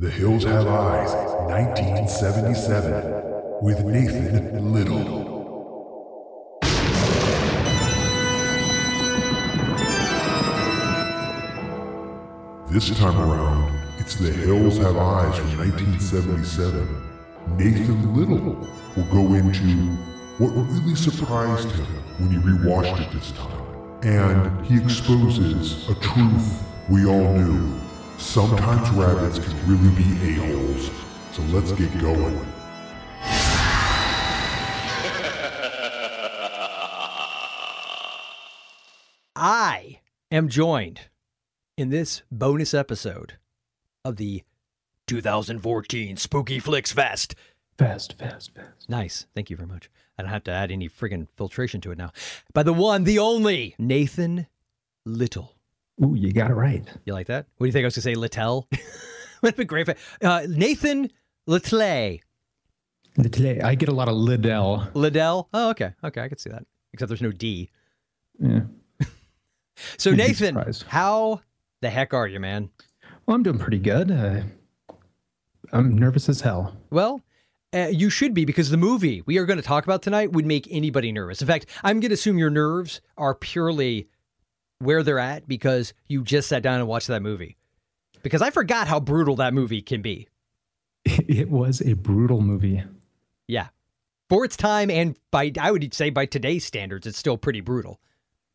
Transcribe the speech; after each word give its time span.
The 0.00 0.08
Hills 0.08 0.44
Have 0.44 0.68
Eyes, 0.68 1.12
1977, 1.50 3.62
with 3.62 3.84
Nathan 3.84 4.72
Little. 4.72 6.60
This 12.70 12.96
time 12.96 13.18
around, 13.18 13.74
it's 13.98 14.14
The 14.14 14.30
Hills 14.30 14.78
Have 14.78 14.96
Eyes 14.96 15.36
from 15.36 15.58
1977. 15.58 16.86
Nathan 17.56 18.14
Little 18.14 18.68
will 18.94 19.08
go 19.10 19.34
into 19.34 19.96
what 20.38 20.50
really 20.50 20.94
surprised 20.94 21.72
him 21.72 21.86
when 22.18 22.30
he 22.30 22.38
rewatched 22.38 23.00
it 23.04 23.10
this 23.12 23.32
time. 23.32 23.64
And 24.04 24.64
he 24.64 24.76
exposes 24.76 25.88
a 25.88 25.96
truth 25.96 26.62
we 26.88 27.04
all 27.04 27.34
knew. 27.34 27.87
Sometimes 28.18 28.90
rabbits 28.90 29.38
can 29.38 29.54
really 29.66 29.94
be 29.94 30.34
a-holes. 30.34 30.90
So 31.32 31.40
let's 31.52 31.70
get 31.72 31.96
going. 32.00 32.34
I 39.36 40.00
am 40.32 40.48
joined 40.48 41.02
in 41.76 41.90
this 41.90 42.22
bonus 42.30 42.74
episode 42.74 43.34
of 44.04 44.16
the 44.16 44.42
2014 45.06 46.16
Spooky 46.16 46.58
Flix 46.58 46.90
Fest. 46.92 47.36
Fast, 47.78 48.18
fast, 48.18 48.52
fast. 48.52 48.88
Nice. 48.88 49.26
Thank 49.34 49.48
you 49.48 49.56
very 49.56 49.68
much. 49.68 49.88
I 50.18 50.22
don't 50.22 50.32
have 50.32 50.42
to 50.44 50.50
add 50.50 50.72
any 50.72 50.88
friggin' 50.88 51.28
filtration 51.36 51.80
to 51.82 51.92
it 51.92 51.98
now. 51.98 52.10
By 52.52 52.64
the 52.64 52.72
one, 52.72 53.04
the 53.04 53.20
only, 53.20 53.76
Nathan 53.78 54.48
Little. 55.06 55.57
Ooh, 56.02 56.14
you 56.14 56.32
got 56.32 56.50
it 56.50 56.54
right. 56.54 56.84
You 57.04 57.12
like 57.12 57.26
that? 57.26 57.46
What 57.56 57.64
do 57.64 57.68
you 57.68 57.72
think 57.72 57.84
I 57.84 57.86
was 57.86 57.94
going 57.94 58.02
to 58.02 58.10
say? 58.10 58.14
Littell? 58.14 58.68
Would 59.42 59.50
have 59.50 59.56
been 59.56 59.66
great. 59.66 59.88
Uh, 60.22 60.46
Nathan 60.48 61.10
Little. 61.46 62.18
The 63.16 63.60
I 63.64 63.74
get 63.74 63.88
a 63.88 63.92
lot 63.92 64.08
of 64.08 64.14
Liddell. 64.14 64.88
Liddell? 64.94 65.48
Oh, 65.52 65.70
okay. 65.70 65.92
Okay, 66.04 66.22
I 66.22 66.28
could 66.28 66.38
see 66.38 66.50
that. 66.50 66.64
Except 66.92 67.08
there's 67.08 67.22
no 67.22 67.32
D. 67.32 67.70
Yeah. 68.38 68.60
So, 69.96 70.10
You'd 70.10 70.18
Nathan, 70.18 70.60
how 70.88 71.40
the 71.82 71.88
heck 71.88 72.12
are 72.12 72.26
you, 72.26 72.40
man? 72.40 72.68
Well, 73.26 73.36
I'm 73.36 73.44
doing 73.44 73.60
pretty 73.60 73.78
good. 73.78 74.10
Uh, 74.10 74.40
I'm 75.72 75.96
nervous 75.96 76.28
as 76.28 76.40
hell. 76.40 76.76
Well, 76.90 77.22
uh, 77.72 77.86
you 77.90 78.10
should 78.10 78.34
be 78.34 78.44
because 78.44 78.70
the 78.70 78.76
movie 78.76 79.22
we 79.24 79.38
are 79.38 79.44
going 79.44 79.58
to 79.58 79.62
talk 79.62 79.84
about 79.84 80.02
tonight 80.02 80.32
would 80.32 80.46
make 80.46 80.66
anybody 80.68 81.12
nervous. 81.12 81.40
In 81.40 81.46
fact, 81.46 81.66
I'm 81.84 82.00
going 82.00 82.10
to 82.10 82.14
assume 82.14 82.38
your 82.38 82.50
nerves 82.50 83.00
are 83.16 83.36
purely 83.36 84.08
where 84.78 85.02
they're 85.02 85.18
at 85.18 85.48
because 85.48 85.92
you 86.06 86.22
just 86.22 86.48
sat 86.48 86.62
down 86.62 86.80
and 86.80 86.88
watched 86.88 87.08
that 87.08 87.22
movie. 87.22 87.56
Because 88.22 88.42
I 88.42 88.50
forgot 88.50 88.88
how 88.88 89.00
brutal 89.00 89.36
that 89.36 89.54
movie 89.54 89.82
can 89.82 90.02
be. 90.02 90.28
It 91.28 91.50
was 91.50 91.80
a 91.80 91.94
brutal 91.94 92.40
movie. 92.40 92.82
Yeah. 93.46 93.68
For 94.28 94.44
its 94.44 94.56
time 94.56 94.90
and 94.90 95.16
by 95.30 95.52
I 95.58 95.70
would 95.70 95.94
say 95.94 96.10
by 96.10 96.26
today's 96.26 96.64
standards, 96.64 97.06
it's 97.06 97.16
still 97.16 97.38
pretty 97.38 97.60
brutal. 97.60 98.00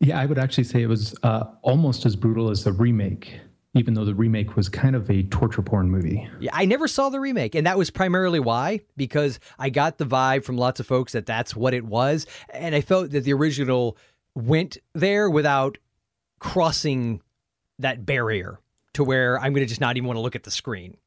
Yeah, 0.00 0.20
I 0.20 0.26
would 0.26 0.38
actually 0.38 0.64
say 0.64 0.82
it 0.82 0.88
was 0.88 1.14
uh, 1.22 1.44
almost 1.62 2.04
as 2.04 2.14
brutal 2.14 2.50
as 2.50 2.64
the 2.64 2.72
remake, 2.72 3.40
even 3.74 3.94
though 3.94 4.04
the 4.04 4.14
remake 4.14 4.54
was 4.54 4.68
kind 4.68 4.94
of 4.94 5.10
a 5.10 5.22
torture 5.24 5.62
porn 5.62 5.90
movie. 5.90 6.28
Yeah, 6.40 6.50
I 6.52 6.64
never 6.64 6.86
saw 6.86 7.08
the 7.08 7.20
remake, 7.20 7.54
and 7.54 7.66
that 7.66 7.78
was 7.78 7.90
primarily 7.90 8.40
why 8.40 8.80
because 8.96 9.40
I 9.58 9.70
got 9.70 9.98
the 9.98 10.04
vibe 10.04 10.44
from 10.44 10.56
lots 10.58 10.78
of 10.78 10.86
folks 10.86 11.12
that 11.12 11.26
that's 11.26 11.56
what 11.56 11.74
it 11.74 11.84
was, 11.84 12.26
and 12.50 12.74
I 12.74 12.80
felt 12.80 13.10
that 13.10 13.24
the 13.24 13.32
original 13.32 13.96
went 14.34 14.76
there 14.94 15.30
without 15.30 15.78
crossing 16.44 17.22
that 17.78 18.04
barrier 18.04 18.60
to 18.92 19.02
where 19.02 19.38
I'm 19.38 19.54
going 19.54 19.64
to 19.64 19.66
just 19.66 19.80
not 19.80 19.96
even 19.96 20.06
want 20.06 20.18
to 20.18 20.20
look 20.20 20.36
at 20.36 20.42
the 20.42 20.50
screen. 20.50 20.98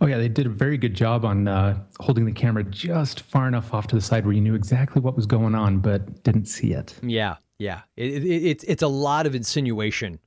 Oh 0.00 0.06
yeah, 0.06 0.16
they 0.16 0.28
did 0.28 0.46
a 0.46 0.50
very 0.50 0.78
good 0.78 0.94
job 0.94 1.24
on 1.24 1.48
uh, 1.48 1.78
holding 1.98 2.24
the 2.24 2.32
camera 2.32 2.62
just 2.62 3.20
far 3.20 3.48
enough 3.48 3.74
off 3.74 3.88
to 3.88 3.96
the 3.96 4.00
side 4.00 4.24
where 4.24 4.32
you 4.32 4.40
knew 4.40 4.54
exactly 4.54 5.02
what 5.02 5.16
was 5.16 5.26
going 5.26 5.56
on, 5.56 5.78
but 5.78 6.22
didn't 6.22 6.46
see 6.46 6.72
it. 6.72 6.94
Yeah, 7.02 7.36
yeah, 7.58 7.82
it, 7.96 8.24
it, 8.24 8.26
it's 8.26 8.64
it's 8.64 8.82
a 8.82 8.88
lot 8.88 9.26
of 9.26 9.34
insinuation 9.34 10.20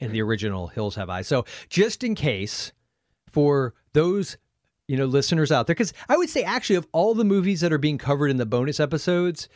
in 0.00 0.12
the 0.12 0.22
original 0.22 0.68
Hills 0.68 0.94
Have 0.96 1.10
Eyes. 1.10 1.26
So 1.28 1.44
just 1.68 2.02
in 2.02 2.14
case 2.14 2.72
for 3.28 3.74
those 3.92 4.38
you 4.88 4.96
know 4.96 5.06
listeners 5.06 5.52
out 5.52 5.66
there, 5.66 5.74
because 5.74 5.92
I 6.08 6.16
would 6.16 6.30
say 6.30 6.42
actually 6.42 6.76
of 6.76 6.86
all 6.92 7.14
the 7.14 7.24
movies 7.24 7.60
that 7.60 7.72
are 7.72 7.78
being 7.78 7.98
covered 7.98 8.30
in 8.30 8.38
the 8.38 8.46
bonus 8.46 8.80
episodes, 8.80 9.48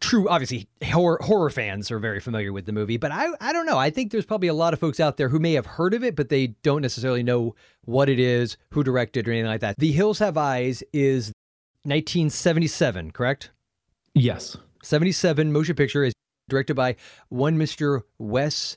true 0.00 0.28
obviously 0.28 0.68
horror 0.84 1.18
horror 1.22 1.50
fans 1.50 1.90
are 1.90 1.98
very 1.98 2.20
familiar 2.20 2.52
with 2.52 2.66
the 2.66 2.72
movie, 2.72 2.96
but 2.96 3.12
I 3.12 3.28
I 3.40 3.52
don't 3.52 3.66
know. 3.66 3.78
I 3.78 3.90
think 3.90 4.12
there's 4.12 4.26
probably 4.26 4.48
a 4.48 4.54
lot 4.54 4.72
of 4.72 4.80
folks 4.80 5.00
out 5.00 5.16
there 5.16 5.28
who 5.28 5.38
may 5.38 5.52
have 5.54 5.66
heard 5.66 5.94
of 5.94 6.04
it, 6.04 6.16
but 6.16 6.28
they 6.28 6.48
don't 6.62 6.82
necessarily 6.82 7.22
know 7.22 7.54
what 7.84 8.08
it 8.08 8.18
is, 8.18 8.56
who 8.70 8.82
directed, 8.82 9.26
or 9.26 9.32
anything 9.32 9.48
like 9.48 9.60
that. 9.60 9.78
The 9.78 9.92
Hills 9.92 10.18
Have 10.18 10.36
Eyes 10.36 10.82
is 10.92 11.32
1977, 11.84 13.12
correct? 13.12 13.50
Yes. 14.14 14.56
77 14.82 15.52
motion 15.52 15.74
picture 15.74 16.04
is 16.04 16.12
directed 16.48 16.74
by 16.74 16.96
one 17.28 17.58
Mr. 17.58 18.02
Wes. 18.18 18.76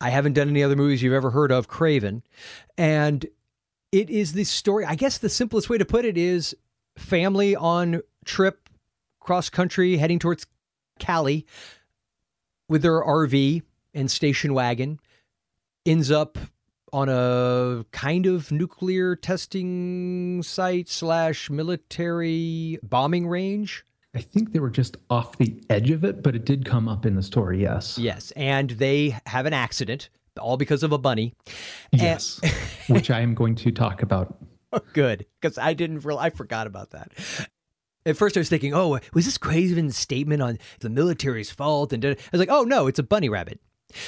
I 0.00 0.10
haven't 0.10 0.34
done 0.34 0.48
any 0.48 0.62
other 0.62 0.76
movies 0.76 1.02
you've 1.02 1.12
ever 1.12 1.30
heard 1.30 1.52
of, 1.52 1.68
Craven. 1.68 2.22
And 2.76 3.26
it 3.92 4.10
is 4.10 4.32
the 4.32 4.44
story, 4.44 4.84
I 4.84 4.96
guess 4.96 5.18
the 5.18 5.28
simplest 5.28 5.70
way 5.70 5.78
to 5.78 5.84
put 5.84 6.04
it 6.04 6.18
is 6.18 6.56
family 6.96 7.56
on 7.56 8.02
trip 8.24 8.63
cross 9.24 9.50
country 9.50 9.96
heading 9.96 10.18
towards 10.18 10.46
Cali 11.00 11.46
with 12.68 12.82
their 12.82 13.02
RV 13.02 13.62
and 13.94 14.10
station 14.10 14.54
wagon 14.54 15.00
ends 15.86 16.10
up 16.10 16.38
on 16.92 17.08
a 17.08 17.84
kind 17.90 18.26
of 18.26 18.52
nuclear 18.52 19.16
testing 19.16 20.42
site 20.42 20.88
slash 20.88 21.50
military 21.50 22.78
bombing 22.82 23.26
range. 23.26 23.84
I 24.14 24.20
think 24.20 24.52
they 24.52 24.60
were 24.60 24.70
just 24.70 24.96
off 25.10 25.36
the 25.38 25.60
edge 25.70 25.90
of 25.90 26.04
it, 26.04 26.22
but 26.22 26.36
it 26.36 26.44
did 26.44 26.64
come 26.64 26.88
up 26.88 27.04
in 27.04 27.16
the 27.16 27.22
story, 27.22 27.60
yes. 27.60 27.98
Yes, 27.98 28.30
and 28.36 28.70
they 28.70 29.18
have 29.26 29.44
an 29.46 29.52
accident, 29.52 30.08
all 30.38 30.56
because 30.56 30.84
of 30.84 30.92
a 30.92 30.98
bunny. 30.98 31.34
Yes. 31.90 32.40
Which 32.88 33.10
I 33.10 33.20
am 33.20 33.34
going 33.34 33.56
to 33.56 33.72
talk 33.72 34.02
about. 34.02 34.36
Good, 34.92 35.26
because 35.40 35.58
I 35.58 35.74
didn't 35.74 36.04
real 36.04 36.18
I 36.18 36.30
forgot 36.30 36.68
about 36.68 36.90
that. 36.90 37.12
At 38.06 38.16
first, 38.16 38.36
I 38.36 38.40
was 38.40 38.48
thinking, 38.48 38.74
"Oh, 38.74 38.98
was 39.12 39.24
this 39.24 39.38
Craven's 39.38 39.96
statement 39.96 40.42
on 40.42 40.58
the 40.80 40.90
military's 40.90 41.50
fault?" 41.50 41.92
And 41.92 42.04
I 42.04 42.16
was 42.32 42.38
like, 42.38 42.50
"Oh 42.50 42.62
no, 42.64 42.86
it's 42.86 42.98
a 42.98 43.02
bunny 43.02 43.28
rabbit." 43.28 43.60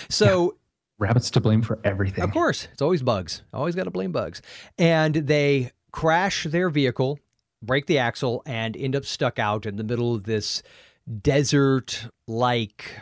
So, 0.08 0.56
Rabbits 0.98 1.30
to 1.32 1.40
blame 1.40 1.62
for 1.62 1.78
everything. 1.84 2.24
of 2.24 2.32
course, 2.32 2.68
it's 2.72 2.82
always 2.82 3.02
bugs. 3.02 3.42
Always 3.52 3.74
got 3.74 3.84
to 3.84 3.90
blame 3.90 4.12
bugs. 4.12 4.42
And 4.78 5.14
they 5.14 5.72
crash 5.92 6.44
their 6.44 6.70
vehicle, 6.70 7.18
break 7.62 7.86
the 7.86 7.98
axle, 7.98 8.42
and 8.46 8.76
end 8.76 8.96
up 8.96 9.04
stuck 9.04 9.38
out 9.38 9.66
in 9.66 9.76
the 9.76 9.84
middle 9.84 10.14
of 10.14 10.24
this 10.24 10.62
desert-like 11.22 13.00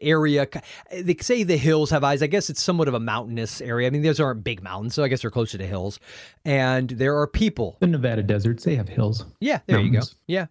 area. 0.00 0.46
They 0.92 1.16
say 1.16 1.42
the 1.42 1.56
hills 1.56 1.90
have 1.90 2.04
eyes. 2.04 2.22
I 2.22 2.26
guess 2.26 2.50
it's 2.50 2.62
somewhat 2.62 2.88
of 2.88 2.94
a 2.94 3.00
mountainous 3.00 3.60
area. 3.60 3.86
I 3.86 3.90
mean, 3.90 4.02
those 4.02 4.20
aren't 4.20 4.44
big 4.44 4.62
mountains, 4.62 4.94
so 4.94 5.02
I 5.02 5.08
guess 5.08 5.22
they're 5.22 5.30
closer 5.30 5.58
to 5.58 5.66
hills. 5.66 5.98
And 6.44 6.90
there 6.90 7.18
are 7.18 7.26
people. 7.26 7.76
The 7.80 7.86
Nevada 7.86 8.22
deserts, 8.22 8.64
they 8.64 8.76
have 8.76 8.88
hills. 8.88 9.24
Yeah, 9.40 9.60
there 9.66 9.80
you 9.80 9.90
go. 9.90 10.00
Yeah. 10.26 10.46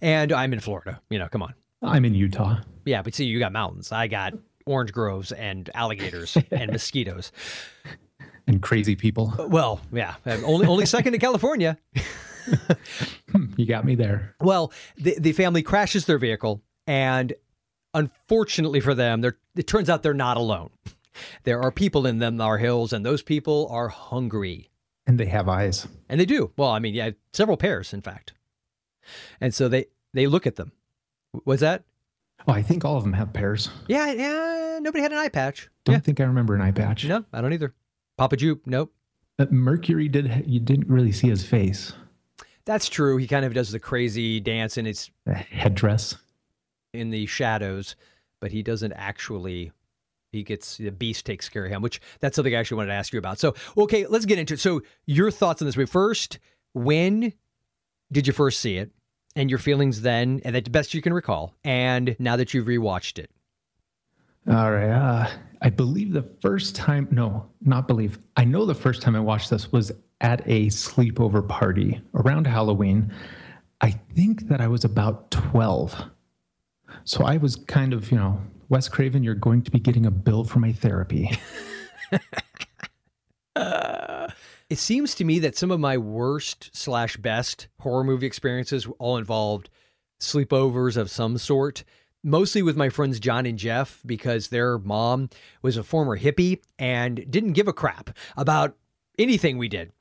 And 0.00 0.32
I'm 0.32 0.52
in 0.52 0.60
Florida. 0.60 1.00
You 1.10 1.18
know, 1.18 1.28
come 1.28 1.42
on. 1.42 1.54
I'm 1.82 2.04
in 2.04 2.14
Utah. 2.14 2.60
Yeah, 2.84 3.02
but 3.02 3.14
see, 3.14 3.24
you 3.24 3.38
got 3.38 3.52
mountains. 3.52 3.92
I 3.92 4.08
got 4.08 4.34
orange 4.66 4.92
groves 4.92 5.32
and 5.32 5.68
alligators 5.74 6.36
and 6.50 6.72
mosquitoes. 6.72 7.32
And 8.46 8.62
crazy 8.62 8.96
people. 8.96 9.34
Uh, 9.38 9.48
well, 9.48 9.80
yeah, 9.92 10.14
only 10.26 10.66
only 10.66 10.86
second 10.86 11.12
to 11.12 11.18
California. 11.18 11.78
You 13.56 13.66
got 13.66 13.84
me 13.84 13.94
there. 13.94 14.34
Well, 14.40 14.72
the 14.96 15.16
the 15.18 15.32
family 15.32 15.62
crashes 15.62 16.06
their 16.06 16.18
vehicle, 16.18 16.62
and 16.86 17.32
unfortunately 17.94 18.80
for 18.80 18.94
them, 18.94 19.20
they're, 19.20 19.38
it 19.56 19.66
turns 19.66 19.88
out 19.88 20.02
they're 20.02 20.14
not 20.14 20.36
alone. 20.36 20.70
There 21.44 21.62
are 21.62 21.70
people 21.70 22.06
in 22.06 22.18
them, 22.18 22.40
our 22.40 22.58
hills, 22.58 22.92
and 22.92 23.06
those 23.06 23.22
people 23.22 23.68
are 23.70 23.86
hungry. 23.86 24.68
And 25.06 25.16
they 25.16 25.26
have 25.26 25.48
eyes. 25.48 25.86
And 26.08 26.20
they 26.20 26.26
do. 26.26 26.50
Well, 26.56 26.70
I 26.70 26.80
mean, 26.80 26.92
yeah, 26.92 27.10
several 27.32 27.56
pairs, 27.56 27.92
in 27.92 28.00
fact. 28.00 28.32
And 29.40 29.54
so 29.54 29.68
they 29.68 29.86
they 30.12 30.26
look 30.26 30.44
at 30.44 30.56
them. 30.56 30.72
Was 31.44 31.60
that? 31.60 31.84
Oh, 32.48 32.52
I 32.52 32.62
think 32.62 32.84
all 32.84 32.96
of 32.96 33.04
them 33.04 33.12
have 33.12 33.32
pairs. 33.32 33.70
Yeah, 33.86 34.12
yeah. 34.12 34.78
Nobody 34.80 35.02
had 35.02 35.12
an 35.12 35.18
eye 35.18 35.28
patch. 35.28 35.70
Don't 35.84 35.94
yeah. 35.94 36.00
think 36.00 36.20
I 36.20 36.24
remember 36.24 36.54
an 36.56 36.62
eye 36.62 36.72
patch. 36.72 37.04
No, 37.04 37.24
I 37.32 37.40
don't 37.40 37.52
either. 37.52 37.74
Papa 38.16 38.36
Jupe, 38.36 38.66
nope. 38.66 38.92
But 39.36 39.52
Mercury 39.52 40.08
did. 40.08 40.44
You 40.46 40.60
didn't 40.60 40.88
really 40.88 41.12
see 41.12 41.28
his 41.28 41.44
face. 41.44 41.92
That's 42.64 42.88
true. 42.88 43.18
He 43.18 43.26
kind 43.26 43.44
of 43.44 43.52
does 43.54 43.70
the 43.70 43.78
crazy 43.78 44.40
dance, 44.40 44.78
and 44.78 44.88
it's 44.88 45.10
The 45.26 45.34
headdress. 45.34 46.16
In 46.94 47.10
the 47.10 47.26
shadows, 47.26 47.96
but 48.40 48.52
he 48.52 48.62
doesn't 48.62 48.92
actually. 48.92 49.72
He 50.32 50.42
gets 50.42 50.78
the 50.78 50.90
beast 50.90 51.24
takes 51.26 51.48
care 51.48 51.64
of 51.64 51.70
him, 51.70 51.80
which 51.80 52.00
that's 52.18 52.34
something 52.34 52.54
I 52.54 52.58
actually 52.58 52.78
wanted 52.78 52.88
to 52.88 52.94
ask 52.94 53.12
you 53.12 53.20
about. 53.20 53.38
So, 53.38 53.54
okay, 53.76 54.06
let's 54.06 54.24
get 54.24 54.38
into 54.38 54.54
it. 54.54 54.60
So, 54.60 54.82
your 55.06 55.30
thoughts 55.30 55.62
on 55.62 55.66
this 55.66 55.76
movie 55.76 55.90
first? 55.90 56.40
When 56.72 57.32
did 58.10 58.26
you 58.26 58.32
first 58.32 58.60
see 58.60 58.76
it, 58.76 58.90
and 59.36 59.48
your 59.48 59.60
feelings 59.60 60.02
then, 60.02 60.40
and 60.44 60.56
the 60.56 60.62
best 60.62 60.92
you 60.92 61.02
can 61.02 61.12
recall, 61.12 61.54
and 61.62 62.16
now 62.18 62.36
that 62.36 62.52
you've 62.52 62.66
rewatched 62.66 63.18
it? 63.18 63.30
All 64.48 64.72
right. 64.72 64.90
Uh, 64.90 65.30
I 65.62 65.70
believe 65.70 66.12
the 66.12 66.22
first 66.22 66.76
time, 66.76 67.08
no, 67.10 67.48
not 67.62 67.88
believe. 67.88 68.18
I 68.36 68.44
know 68.44 68.66
the 68.66 68.74
first 68.74 69.00
time 69.00 69.16
I 69.16 69.20
watched 69.20 69.48
this 69.48 69.72
was 69.72 69.90
at 70.20 70.42
a 70.46 70.66
sleepover 70.66 71.46
party 71.48 72.00
around 72.14 72.46
Halloween. 72.46 73.12
I 73.80 73.90
think 74.14 74.48
that 74.48 74.60
I 74.60 74.68
was 74.68 74.84
about 74.84 75.30
12. 75.30 76.10
So 77.04 77.24
I 77.24 77.36
was 77.36 77.56
kind 77.56 77.92
of, 77.92 78.10
you 78.10 78.16
know, 78.16 78.40
Wes 78.68 78.88
Craven, 78.88 79.22
you're 79.22 79.34
going 79.34 79.62
to 79.62 79.70
be 79.70 79.80
getting 79.80 80.06
a 80.06 80.10
bill 80.10 80.44
for 80.44 80.58
my 80.58 80.72
therapy. 80.72 81.30
uh, 83.56 84.28
it 84.70 84.78
seems 84.78 85.14
to 85.16 85.24
me 85.24 85.38
that 85.40 85.56
some 85.56 85.70
of 85.70 85.80
my 85.80 85.98
worst 85.98 86.70
slash 86.72 87.16
best 87.16 87.68
horror 87.80 88.04
movie 88.04 88.26
experiences 88.26 88.86
all 88.98 89.16
involved 89.16 89.68
sleepovers 90.20 90.96
of 90.96 91.10
some 91.10 91.36
sort 91.36 91.84
mostly 92.24 92.62
with 92.62 92.76
my 92.76 92.88
friends 92.88 93.20
John 93.20 93.46
and 93.46 93.58
Jeff 93.58 94.00
because 94.04 94.48
their 94.48 94.78
mom 94.78 95.28
was 95.62 95.76
a 95.76 95.84
former 95.84 96.18
hippie 96.18 96.60
and 96.78 97.30
didn't 97.30 97.52
give 97.52 97.68
a 97.68 97.72
crap 97.72 98.10
about 98.36 98.76
anything 99.18 99.58
we 99.58 99.68
did. 99.68 99.92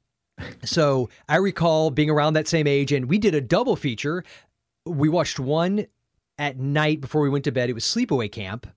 So 0.63 1.09
I 1.29 1.35
recall 1.35 1.91
being 1.91 2.09
around 2.09 2.33
that 2.33 2.47
same 2.47 2.65
age 2.65 2.91
and 2.91 3.05
we 3.05 3.19
did 3.19 3.35
a 3.35 3.41
double 3.41 3.75
feature. 3.75 4.23
We 4.85 5.09
watched 5.09 5.39
one 5.39 5.85
at 6.37 6.57
night 6.57 7.01
before 7.01 7.21
we 7.21 7.29
went 7.29 7.45
to 7.45 7.51
bed. 7.51 7.69
It 7.69 7.73
was 7.73 7.83
Sleepaway 7.83 8.31
Camp. 8.31 8.67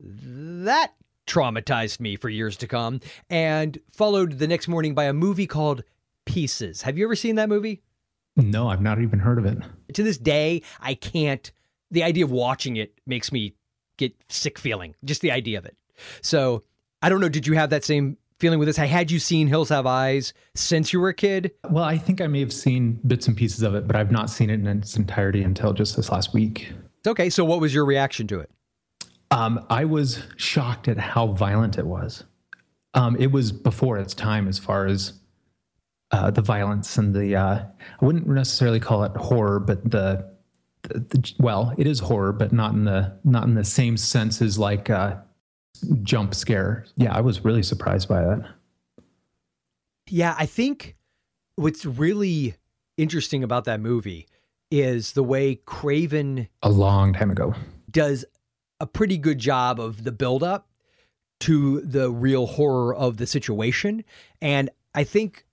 That 0.00 0.92
traumatized 1.26 2.00
me 2.00 2.16
for 2.16 2.28
years 2.28 2.56
to 2.58 2.66
come 2.66 3.00
and 3.30 3.78
followed 3.90 4.38
the 4.38 4.48
next 4.48 4.68
morning 4.68 4.94
by 4.94 5.04
a 5.04 5.12
movie 5.12 5.46
called 5.46 5.84
Pieces. 6.26 6.82
Have 6.82 6.98
you 6.98 7.04
ever 7.04 7.16
seen 7.16 7.36
that 7.36 7.48
movie? 7.48 7.82
No, 8.36 8.68
I've 8.68 8.82
not 8.82 9.00
even 9.00 9.20
heard 9.20 9.38
of 9.38 9.46
it. 9.46 9.58
To 9.94 10.02
this 10.02 10.18
day, 10.18 10.62
I 10.80 10.94
can't. 10.94 11.50
The 11.90 12.02
idea 12.02 12.24
of 12.24 12.30
watching 12.30 12.76
it 12.76 12.98
makes 13.06 13.30
me 13.30 13.54
get 13.96 14.14
sick 14.28 14.58
feeling, 14.58 14.94
just 15.04 15.20
the 15.20 15.30
idea 15.30 15.58
of 15.58 15.66
it. 15.66 15.76
So 16.20 16.64
I 17.00 17.08
don't 17.08 17.20
know. 17.20 17.28
Did 17.28 17.46
you 17.46 17.54
have 17.54 17.70
that 17.70 17.84
same 17.84 18.16
feeling 18.38 18.58
with 18.58 18.68
this? 18.68 18.78
I 18.78 18.86
Had 18.86 19.10
you 19.10 19.18
seen 19.18 19.46
Hills 19.46 19.68
Have 19.68 19.86
Eyes 19.86 20.32
since 20.54 20.92
you 20.92 21.00
were 21.00 21.08
a 21.08 21.14
kid? 21.14 21.52
Well, 21.70 21.84
I 21.84 21.98
think 21.98 22.20
I 22.20 22.26
may 22.26 22.40
have 22.40 22.52
seen 22.52 23.00
bits 23.06 23.28
and 23.28 23.36
pieces 23.36 23.62
of 23.62 23.74
it, 23.74 23.86
but 23.86 23.96
I've 23.96 24.10
not 24.10 24.30
seen 24.30 24.50
it 24.50 24.54
in 24.54 24.66
its 24.66 24.96
entirety 24.96 25.42
until 25.42 25.72
just 25.72 25.96
this 25.96 26.10
last 26.10 26.34
week. 26.34 26.72
Okay. 27.06 27.30
So 27.30 27.44
what 27.44 27.60
was 27.60 27.74
your 27.74 27.84
reaction 27.84 28.26
to 28.28 28.40
it? 28.40 28.50
Um, 29.30 29.64
I 29.70 29.84
was 29.84 30.22
shocked 30.36 30.88
at 30.88 30.98
how 30.98 31.28
violent 31.28 31.78
it 31.78 31.86
was. 31.86 32.24
Um, 32.94 33.16
it 33.18 33.32
was 33.32 33.50
before 33.50 33.98
its 33.98 34.14
time 34.14 34.46
as 34.46 34.58
far 34.58 34.86
as 34.86 35.14
uh, 36.12 36.30
the 36.30 36.42
violence 36.42 36.96
and 36.96 37.14
the, 37.14 37.34
uh, 37.34 37.64
I 38.00 38.04
wouldn't 38.04 38.26
necessarily 38.26 38.78
call 38.78 39.02
it 39.02 39.16
horror, 39.16 39.58
but 39.58 39.90
the, 39.90 40.32
the, 40.82 41.00
the, 41.00 41.32
well, 41.40 41.74
it 41.76 41.88
is 41.88 41.98
horror, 41.98 42.32
but 42.32 42.52
not 42.52 42.72
in 42.72 42.84
the, 42.84 43.18
not 43.24 43.44
in 43.44 43.54
the 43.54 43.64
same 43.64 43.96
sense 43.96 44.40
as 44.40 44.58
like 44.58 44.90
uh, 44.90 45.16
jump 46.02 46.34
scare. 46.34 46.84
Yeah, 46.96 47.14
I 47.14 47.20
was 47.20 47.44
really 47.44 47.62
surprised 47.62 48.08
by 48.08 48.22
that. 48.22 48.48
Yeah, 50.08 50.34
I 50.38 50.46
think 50.46 50.96
what's 51.56 51.84
really 51.84 52.54
interesting 52.96 53.42
about 53.42 53.64
that 53.64 53.80
movie 53.80 54.28
is 54.70 55.12
the 55.12 55.22
way 55.22 55.56
Craven 55.66 56.48
a 56.62 56.70
long 56.70 57.12
time 57.12 57.30
ago 57.30 57.54
does 57.90 58.24
a 58.80 58.86
pretty 58.86 59.18
good 59.18 59.38
job 59.38 59.80
of 59.80 60.04
the 60.04 60.12
buildup 60.12 60.68
to 61.40 61.80
the 61.80 62.10
real 62.10 62.46
horror 62.46 62.94
of 62.94 63.16
the 63.16 63.26
situation. 63.26 64.04
And 64.40 64.70
I 64.94 65.04
think 65.04 65.44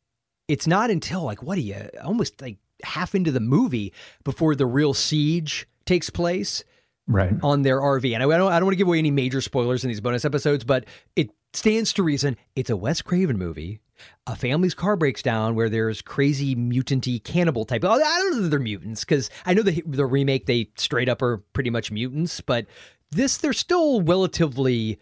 it's 0.47 0.67
not 0.67 0.89
until 0.89 1.23
like 1.23 1.43
what 1.43 1.57
are 1.57 1.61
you 1.61 1.89
almost 2.03 2.41
like 2.41 2.57
half 2.83 3.13
into 3.15 3.31
the 3.31 3.39
movie 3.39 3.93
before 4.23 4.55
the 4.55 4.65
real 4.65 4.93
siege 4.93 5.67
takes 5.85 6.09
place 6.09 6.63
right 7.07 7.33
on 7.43 7.61
their 7.61 7.79
RV. 7.79 8.13
And 8.13 8.23
I 8.23 8.37
don't 8.37 8.51
I 8.51 8.59
don't 8.59 8.65
want 8.65 8.73
to 8.73 8.77
give 8.77 8.87
away 8.87 8.99
any 8.99 9.11
major 9.11 9.41
spoilers 9.41 9.83
in 9.83 9.89
these 9.89 10.01
bonus 10.01 10.25
episodes, 10.25 10.63
but 10.63 10.85
it 11.15 11.31
stands 11.53 11.93
to 11.93 12.03
reason 12.03 12.37
it's 12.55 12.69
a 12.69 12.77
Wes 12.77 13.01
Craven 13.01 13.37
movie. 13.37 13.79
A 14.25 14.35
family's 14.35 14.73
car 14.73 14.95
breaks 14.95 15.21
down 15.21 15.53
where 15.53 15.69
there's 15.69 16.01
crazy 16.01 16.55
mutanty 16.55 17.23
cannibal 17.23 17.65
type. 17.65 17.83
I 17.83 17.97
don't 17.97 18.31
know 18.31 18.41
that 18.41 18.49
they're 18.49 18.59
mutants 18.59 19.01
because 19.01 19.29
I 19.45 19.53
know 19.53 19.61
the 19.61 19.83
the 19.85 20.05
remake 20.05 20.45
they 20.45 20.69
straight 20.75 21.09
up 21.09 21.21
are 21.21 21.37
pretty 21.53 21.69
much 21.69 21.91
mutants, 21.91 22.41
but 22.41 22.65
this 23.11 23.37
they're 23.37 23.53
still 23.53 24.01
relatively 24.01 24.99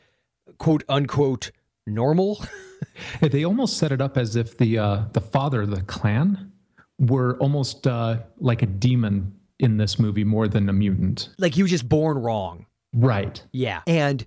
quote 0.58 0.84
unquote 0.90 1.52
normal. 1.88 2.44
they 3.22 3.46
almost 3.46 3.78
set 3.78 3.92
it 3.92 4.02
up 4.02 4.18
as 4.18 4.36
if 4.36 4.58
the 4.58 4.78
uh, 4.78 5.04
the 5.14 5.22
father 5.22 5.62
of 5.62 5.72
the 5.72 5.82
clan 5.84 6.52
were 7.00 7.38
almost 7.38 7.88
uh, 7.88 8.18
like 8.40 8.62
a 8.62 8.66
demon 8.66 9.39
in 9.60 9.78
this 9.78 10.00
movie 10.00 10.24
more 10.24 10.48
than 10.48 10.70
a 10.70 10.74
mutant. 10.74 11.30
Like 11.38 11.54
he 11.54 11.62
was 11.62 11.72
just 11.72 11.88
born 11.88 12.18
wrong. 12.18 12.66
Right. 12.94 13.44
Yeah. 13.52 13.82
And 13.86 14.26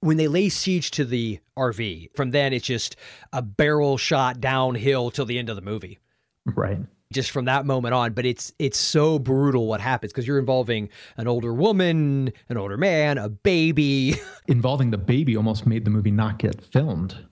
when 0.00 0.16
they 0.16 0.28
lay 0.28 0.48
siege 0.48 0.90
to 0.92 1.04
the 1.04 1.40
RV, 1.58 2.14
from 2.14 2.30
then 2.30 2.52
it's 2.52 2.66
just 2.66 2.96
a 3.32 3.42
barrel 3.42 3.96
shot 3.96 4.40
downhill 4.40 5.10
till 5.10 5.26
the 5.26 5.38
end 5.38 5.50
of 5.50 5.56
the 5.56 5.62
movie. 5.62 5.98
Right 6.46 6.78
just 7.12 7.30
from 7.30 7.46
that 7.46 7.64
moment 7.64 7.94
on 7.94 8.12
but 8.12 8.26
it's 8.26 8.52
it's 8.58 8.78
so 8.78 9.18
brutal 9.18 9.66
what 9.66 9.80
happens 9.80 10.12
because 10.12 10.26
you're 10.26 10.38
involving 10.38 10.88
an 11.16 11.26
older 11.26 11.54
woman 11.54 12.32
an 12.48 12.56
older 12.56 12.76
man 12.76 13.18
a 13.18 13.28
baby 13.28 14.14
involving 14.46 14.90
the 14.90 14.98
baby 14.98 15.36
almost 15.36 15.66
made 15.66 15.84
the 15.84 15.90
movie 15.90 16.10
not 16.10 16.38
get 16.38 16.62
filmed 16.62 17.26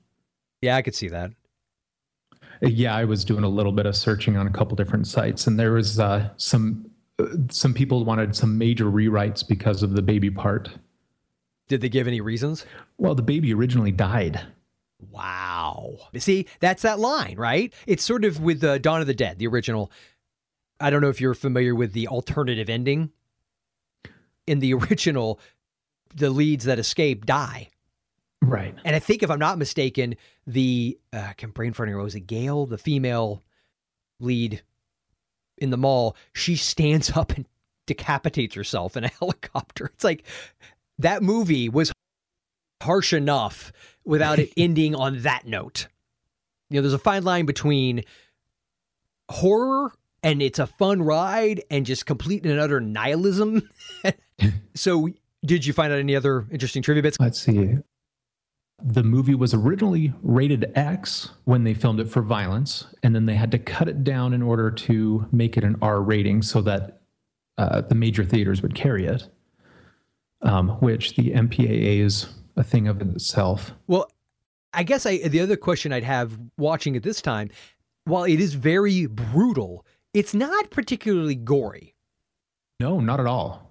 yeah 0.63 0.77
i 0.77 0.83
could 0.83 0.95
see 0.95 1.09
that 1.09 1.31
yeah 2.63 2.97
i 2.97 3.05
was 3.05 3.25
doing 3.25 3.45
a 3.45 3.49
little 3.49 3.73
bit 3.73 3.87
of 3.87 3.95
searching 3.95 4.37
on 4.37 4.47
a 4.47 4.51
couple 4.51 4.77
different 4.77 5.07
sites 5.07 5.47
and 5.47 5.59
there 5.59 5.73
was 5.73 6.01
uh, 6.01 6.29
some 6.37 6.91
some 7.51 7.73
people 7.73 8.05
wanted 8.05 8.37
some 8.37 8.59
major 8.59 8.87
rewrites 8.87 9.47
because 9.47 9.83
of 9.83 9.93
the 9.93 10.03
baby 10.03 10.31
part 10.31 10.71
did 11.69 11.81
they 11.81 11.89
give 11.89 12.07
any 12.07 12.21
reasons 12.21 12.67
well 12.99 13.15
the 13.15 13.23
baby 13.23 13.53
originally 13.55 13.93
died 13.93 14.41
Wow. 15.11 15.97
See, 16.17 16.47
that's 16.61 16.83
that 16.83 16.99
line, 16.99 17.37
right? 17.37 17.73
It's 17.87 18.05
sort 18.05 18.25
of 18.25 18.41
with 18.41 18.63
uh, 18.65 18.79
Dawn 18.79 19.01
of 19.01 19.07
the 19.07 19.15
Dead, 19.15 19.39
the 19.39 19.47
original. 19.47 19.91
I 20.81 20.91
don't 20.91 21.01
know 21.01 21.09
if 21.09 21.21
you're 21.21 21.35
familiar 21.35 21.75
with 21.75 21.93
the 21.93 22.09
alternative 22.09 22.69
ending. 22.69 23.11
In 24.47 24.61
the 24.61 24.75
original, 24.75 25.41
the 26.15 26.31
leads 26.31 26.65
that 26.65 26.79
escape 26.79 27.27
die. 27.27 27.71
Right. 28.43 28.75
And 28.85 28.95
I 28.95 28.99
think, 28.99 29.23
if 29.23 29.31
I'm 29.31 29.39
not 29.39 29.59
mistaken, 29.59 30.15
the 30.47 30.99
uh, 31.13 31.27
I 31.31 31.33
can 31.33 31.51
brain 31.51 31.73
farting. 31.73 32.01
Was 32.03 32.15
it 32.15 32.21
Gail, 32.21 32.67
the 32.67 32.79
female 32.79 33.43
lead 34.21 34.63
in 35.59 35.71
the 35.71 35.77
mall? 35.77 36.17
She 36.33 36.57
stands 36.57 37.11
up 37.17 37.33
and 37.33 37.47
decapitates 37.87 38.55
herself 38.55 38.97
in 38.97 39.05
a 39.05 39.09
helicopter. 39.21 39.87
It's 39.95 40.05
like 40.05 40.25
that 40.99 41.23
movie 41.23 41.69
was 41.69 41.93
harsh 42.83 43.13
enough 43.13 43.73
without 44.05 44.39
it 44.39 44.53
ending 44.57 44.95
on 44.95 45.23
that 45.23 45.47
note. 45.47 45.89
You 46.71 46.77
know, 46.77 46.83
there's 46.83 46.95
a 46.95 46.99
fine 46.99 47.23
line 47.23 47.47
between 47.47 48.05
horror 49.31 49.93
and 50.23 50.43
it's 50.43 50.59
a 50.59 50.67
fun 50.67 51.03
ride 51.03 51.63
and 51.71 51.87
just 51.87 52.07
complete 52.07 52.45
and 52.45 52.59
utter 52.59 52.81
nihilism. 52.81 53.69
so, 54.75 55.09
did 55.45 55.65
you 55.65 55.73
find 55.73 55.93
out 55.93 56.01
any 56.01 56.17
other 56.17 56.45
interesting 56.51 56.83
trivia 56.83 57.03
bits? 57.03 57.17
Let's 57.21 57.41
see. 57.41 57.79
The 58.83 59.03
movie 59.03 59.35
was 59.35 59.55
originally 59.55 60.13
rated 60.23 60.71
X 60.75 61.31
when 61.45 61.65
they 61.65 61.73
filmed 61.73 61.99
it 61.99 62.09
for 62.09 62.21
violence, 62.21 62.87
and 63.03 63.15
then 63.15 63.27
they 63.27 63.35
had 63.35 63.51
to 63.53 63.59
cut 63.59 63.89
it 63.89 64.05
down 64.05 64.35
in 64.35 64.43
order 64.43 64.71
to 64.71 65.27
make 65.33 65.57
it 65.57 65.65
an 65.65 65.77
R 65.81 66.03
rating 66.03 66.43
so 66.43 66.61
that 66.63 67.01
uh, 67.59 67.81
the 67.81 67.95
major 67.95 68.25
theaters 68.25 68.61
would 68.61 68.75
carry 68.75 69.07
it, 69.07 69.27
um, 70.43 70.71
which 70.81 71.17
the 71.17 71.31
MPAA 71.31 72.01
is 72.01 72.27
a 72.57 72.63
thing 72.63 72.87
of 72.87 73.01
itself. 73.01 73.73
Well, 73.87 74.11
I 74.75 74.83
guess 74.83 75.07
I 75.07 75.19
the 75.19 75.41
other 75.41 75.57
question 75.57 75.93
I'd 75.93 76.05
have 76.05 76.39
watching 76.59 76.97
it 76.97 77.03
this 77.03 77.23
time, 77.23 77.51
while 78.05 78.25
it 78.25 78.41
is 78.41 78.55
very 78.55 79.07
brutal, 79.07 79.87
it's 80.13 80.35
not 80.35 80.71
particularly 80.71 81.35
gory. 81.35 81.95
No, 82.79 83.01
not 83.01 83.21
at 83.21 83.27
all. 83.27 83.71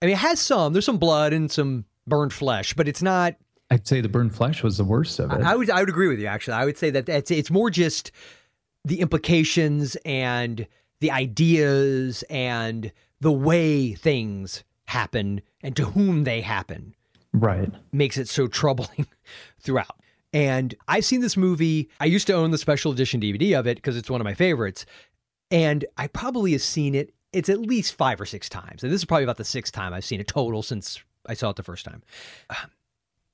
I 0.00 0.06
mean, 0.06 0.14
it 0.14 0.18
has 0.18 0.40
some. 0.40 0.72
There's 0.72 0.86
some 0.86 0.98
blood 0.98 1.34
and 1.34 1.50
some 1.50 1.84
burned 2.06 2.32
flesh, 2.32 2.72
but 2.72 2.88
it's 2.88 3.02
not. 3.02 3.36
I'd 3.70 3.86
say 3.86 4.00
the 4.00 4.08
burned 4.08 4.34
flesh 4.34 4.62
was 4.62 4.76
the 4.76 4.84
worst 4.84 5.18
of 5.18 5.32
it. 5.32 5.40
I 5.42 5.56
would 5.56 5.70
I 5.70 5.80
would 5.80 5.88
agree 5.88 6.08
with 6.08 6.20
you. 6.20 6.26
Actually, 6.26 6.54
I 6.54 6.64
would 6.64 6.78
say 6.78 6.90
that 6.90 7.08
it's 7.08 7.30
it's 7.30 7.50
more 7.50 7.70
just 7.70 8.12
the 8.84 9.00
implications 9.00 9.96
and 10.04 10.66
the 11.00 11.10
ideas 11.10 12.22
and 12.30 12.92
the 13.20 13.32
way 13.32 13.94
things 13.94 14.62
happen 14.84 15.42
and 15.62 15.74
to 15.76 15.86
whom 15.86 16.24
they 16.24 16.40
happen 16.40 16.94
right. 17.32 17.70
makes 17.92 18.16
it 18.16 18.28
so 18.28 18.46
troubling 18.46 19.06
throughout. 19.58 20.00
And 20.32 20.74
i've 20.86 21.04
seen 21.04 21.20
this 21.20 21.36
movie. 21.36 21.88
I 22.00 22.04
used 22.04 22.26
to 22.28 22.34
own 22.34 22.50
the 22.50 22.58
special 22.58 22.92
edition 22.92 23.20
dvd 23.20 23.58
of 23.58 23.66
it 23.66 23.76
because 23.76 23.96
it's 23.96 24.10
one 24.10 24.20
of 24.20 24.24
my 24.24 24.34
favorites. 24.34 24.86
And 25.50 25.84
i 25.96 26.06
probably 26.06 26.52
have 26.52 26.62
seen 26.62 26.94
it 26.94 27.12
it's 27.32 27.48
at 27.48 27.60
least 27.60 27.94
five 27.94 28.20
or 28.20 28.24
six 28.24 28.48
times. 28.48 28.82
And 28.82 28.92
this 28.92 29.00
is 29.00 29.04
probably 29.04 29.24
about 29.24 29.38
the 29.38 29.44
sixth 29.44 29.72
time 29.72 29.92
i've 29.92 30.04
seen 30.04 30.20
it 30.20 30.28
total 30.28 30.62
since 30.62 31.00
i 31.26 31.34
saw 31.34 31.50
it 31.50 31.56
the 31.56 31.62
first 31.64 31.84
time 31.84 32.02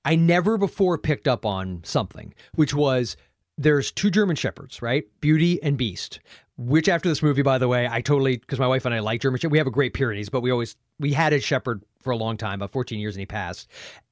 i 0.05 0.15
never 0.15 0.59
before 0.59 0.99
picked 0.99 1.29
up 1.29 1.45
on 1.47 1.81
something 1.85 2.35
which 2.55 2.75
was 2.75 3.17
there's 3.59 3.91
two 3.93 4.11
german 4.11 4.37
shepherds 4.37 4.83
right 4.83 5.05
beauty 5.21 5.63
and 5.63 5.77
beast 5.77 6.21
which 6.57 6.89
after 6.89 7.09
this 7.09 7.23
movie 7.23 7.43
by 7.43 7.59
the 7.59 7.69
way 7.69 7.89
i 7.91 8.01
totally 8.01 8.37
because 8.37 8.59
my 8.59 8.67
wife 8.67 8.85
and 8.85 8.95
i 8.95 8.99
like 8.99 9.21
german 9.21 9.39
shepherds 9.39 9.53
we 9.53 9.59
have 9.59 9.67
a 9.67 9.71
great 9.71 9.95
pyrenees 9.95 10.29
but 10.29 10.41
we 10.41 10.51
always 10.51 10.77
we 10.99 11.13
had 11.13 11.33
a 11.33 11.41
shepherd 11.41 11.83
for 12.03 12.11
a 12.11 12.17
long 12.17 12.37
time, 12.37 12.55
about 12.55 12.71
14 12.71 12.99
years, 12.99 13.15
and 13.15 13.21
he 13.21 13.27
passed. 13.27 13.69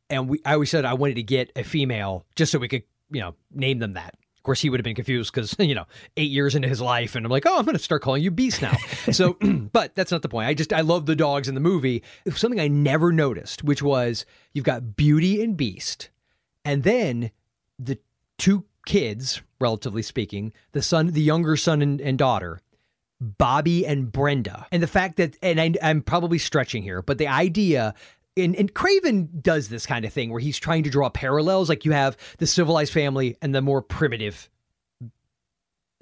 and 0.09 0.29
we 0.29 0.41
I 0.45 0.55
always 0.55 0.71
said 0.71 0.85
I 0.85 0.95
wanted 0.95 1.15
to 1.15 1.23
get 1.23 1.53
a 1.57 1.63
female 1.63 2.25
just 2.37 2.53
so 2.53 2.59
we 2.59 2.69
could 2.69 2.85
you 3.11 3.21
know 3.21 3.35
name 3.53 3.79
them 3.79 3.95
that. 3.95 4.15
Of 4.41 4.45
course, 4.45 4.63
he 4.63 4.71
would 4.71 4.81
have 4.81 4.85
been 4.85 4.95
confused 4.95 5.35
because 5.35 5.55
you 5.59 5.75
know 5.75 5.85
eight 6.17 6.31
years 6.31 6.55
into 6.55 6.67
his 6.67 6.81
life, 6.81 7.15
and 7.15 7.27
I'm 7.27 7.31
like, 7.31 7.45
oh, 7.45 7.59
I'm 7.59 7.67
going 7.67 7.77
to 7.77 7.83
start 7.83 8.01
calling 8.01 8.23
you 8.23 8.31
Beast 8.31 8.63
now. 8.63 8.75
so, 9.13 9.35
but 9.73 9.95
that's 9.95 10.11
not 10.11 10.23
the 10.23 10.31
point. 10.31 10.49
I 10.49 10.55
just 10.55 10.73
I 10.73 10.81
love 10.81 11.05
the 11.05 11.15
dogs 11.15 11.47
in 11.47 11.55
the 11.55 11.61
movie. 11.61 12.03
It 12.25 12.33
was 12.33 12.41
something 12.41 12.59
I 12.59 12.69
never 12.69 13.13
noticed, 13.13 13.63
which 13.63 13.83
was 13.83 14.25
you've 14.55 14.65
got 14.65 14.97
Beauty 14.97 15.43
and 15.43 15.59
Beast, 15.59 16.09
and 16.65 16.85
then 16.85 17.33
the 17.79 17.99
two 18.39 18.65
kids, 18.87 19.43
relatively 19.61 20.01
speaking, 20.01 20.55
the 20.73 20.81
son, 20.81 21.09
the 21.09 21.21
younger 21.21 21.57
son 21.57 21.83
and, 21.83 22.01
and 22.01 22.17
daughter, 22.17 22.61
Bobby 23.21 23.87
and 23.87 24.11
Brenda. 24.11 24.67
And 24.73 24.83
the 24.83 24.87
fact 24.87 25.17
that, 25.17 25.37
and 25.43 25.61
I, 25.61 25.75
I'm 25.83 26.01
probably 26.01 26.39
stretching 26.39 26.83
here, 26.83 27.03
but 27.03 27.19
the 27.19 27.29
idea 27.29 27.95
and, 28.37 28.55
and 28.57 28.73
Craven 28.73 29.29
does 29.41 29.69
this 29.69 29.87
kind 29.87 30.05
of 30.05 30.13
thing 30.13 30.31
where 30.31 30.41
he's 30.41 30.59
trying 30.59 30.85
to 30.85 30.91
draw 30.91 31.09
parallels. 31.09 31.69
Like 31.69 31.85
you 31.85 31.93
have 31.93 32.17
the 32.39 32.47
civilized 32.47 32.93
family 32.93 33.37
and 33.43 33.55
the 33.55 33.63
more 33.63 33.83
primitive, 33.83 34.49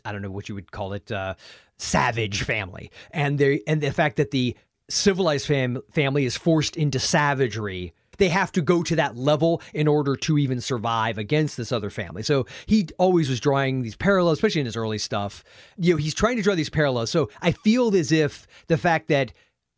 I 0.04 0.12
don't 0.12 0.23
know 0.23 0.30
what 0.30 0.49
you 0.49 0.54
would 0.54 0.70
call 0.70 0.92
it, 0.92 1.11
uh, 1.11 1.35
savage 1.78 2.42
family, 2.42 2.90
and 3.12 3.38
the 3.38 3.62
and 3.66 3.80
the 3.80 3.92
fact 3.92 4.16
that 4.16 4.30
the 4.30 4.56
civilized 4.90 5.47
fam- 5.47 5.82
family 5.92 6.25
is 6.25 6.37
forced 6.37 6.76
into 6.76 6.99
savagery. 6.99 7.92
They 8.18 8.28
have 8.30 8.50
to 8.52 8.62
go 8.62 8.82
to 8.82 8.97
that 8.97 9.16
level 9.16 9.62
in 9.73 9.87
order 9.87 10.16
to 10.16 10.38
even 10.38 10.61
survive 10.61 11.18
against 11.18 11.56
this 11.56 11.70
other 11.70 11.88
family. 11.88 12.25
So 12.25 12.47
he 12.66 12.88
always 12.99 13.30
was 13.30 13.38
drawing 13.38 13.82
these 13.82 13.94
parallels, 13.94 14.38
especially 14.38 14.61
in 14.61 14.66
his 14.66 14.76
early 14.76 14.99
stuff. 14.99 15.44
You 15.76 15.94
know, 15.94 15.99
he's 15.99 16.14
trying 16.14 16.37
to 16.37 16.42
draw 16.42 16.56
these 16.56 16.68
parallels. 16.68 17.11
So 17.11 17.30
I 17.42 17.52
feel 17.52 17.94
as 17.94 18.11
if 18.11 18.49
the 18.66 18.76
fact 18.76 19.06
that 19.06 19.32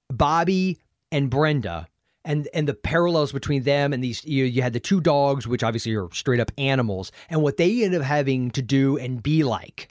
Bobby 0.09 0.79
and 1.13 1.29
Brenda 1.29 1.87
and 2.25 2.49
and 2.53 2.69
the 2.69 2.75
parallels 2.75 3.33
between 3.33 3.63
them 3.63 3.93
and 3.93 4.03
these 4.03 4.25
you, 4.25 4.45
you 4.45 4.63
had 4.63 4.73
the 4.73 4.81
two 4.81 5.01
dogs 5.01 5.47
which 5.47 5.63
obviously 5.63 5.95
are 5.95 6.09
straight 6.13 6.41
up 6.41 6.51
animals 6.59 7.13
and 7.29 7.43
what 7.43 7.57
they 7.57 7.83
end 7.83 7.95
up 7.95 8.03
having 8.03 8.51
to 8.51 8.63
do 8.63 8.99
and 8.99 9.23
be 9.23 9.43
like 9.43 9.89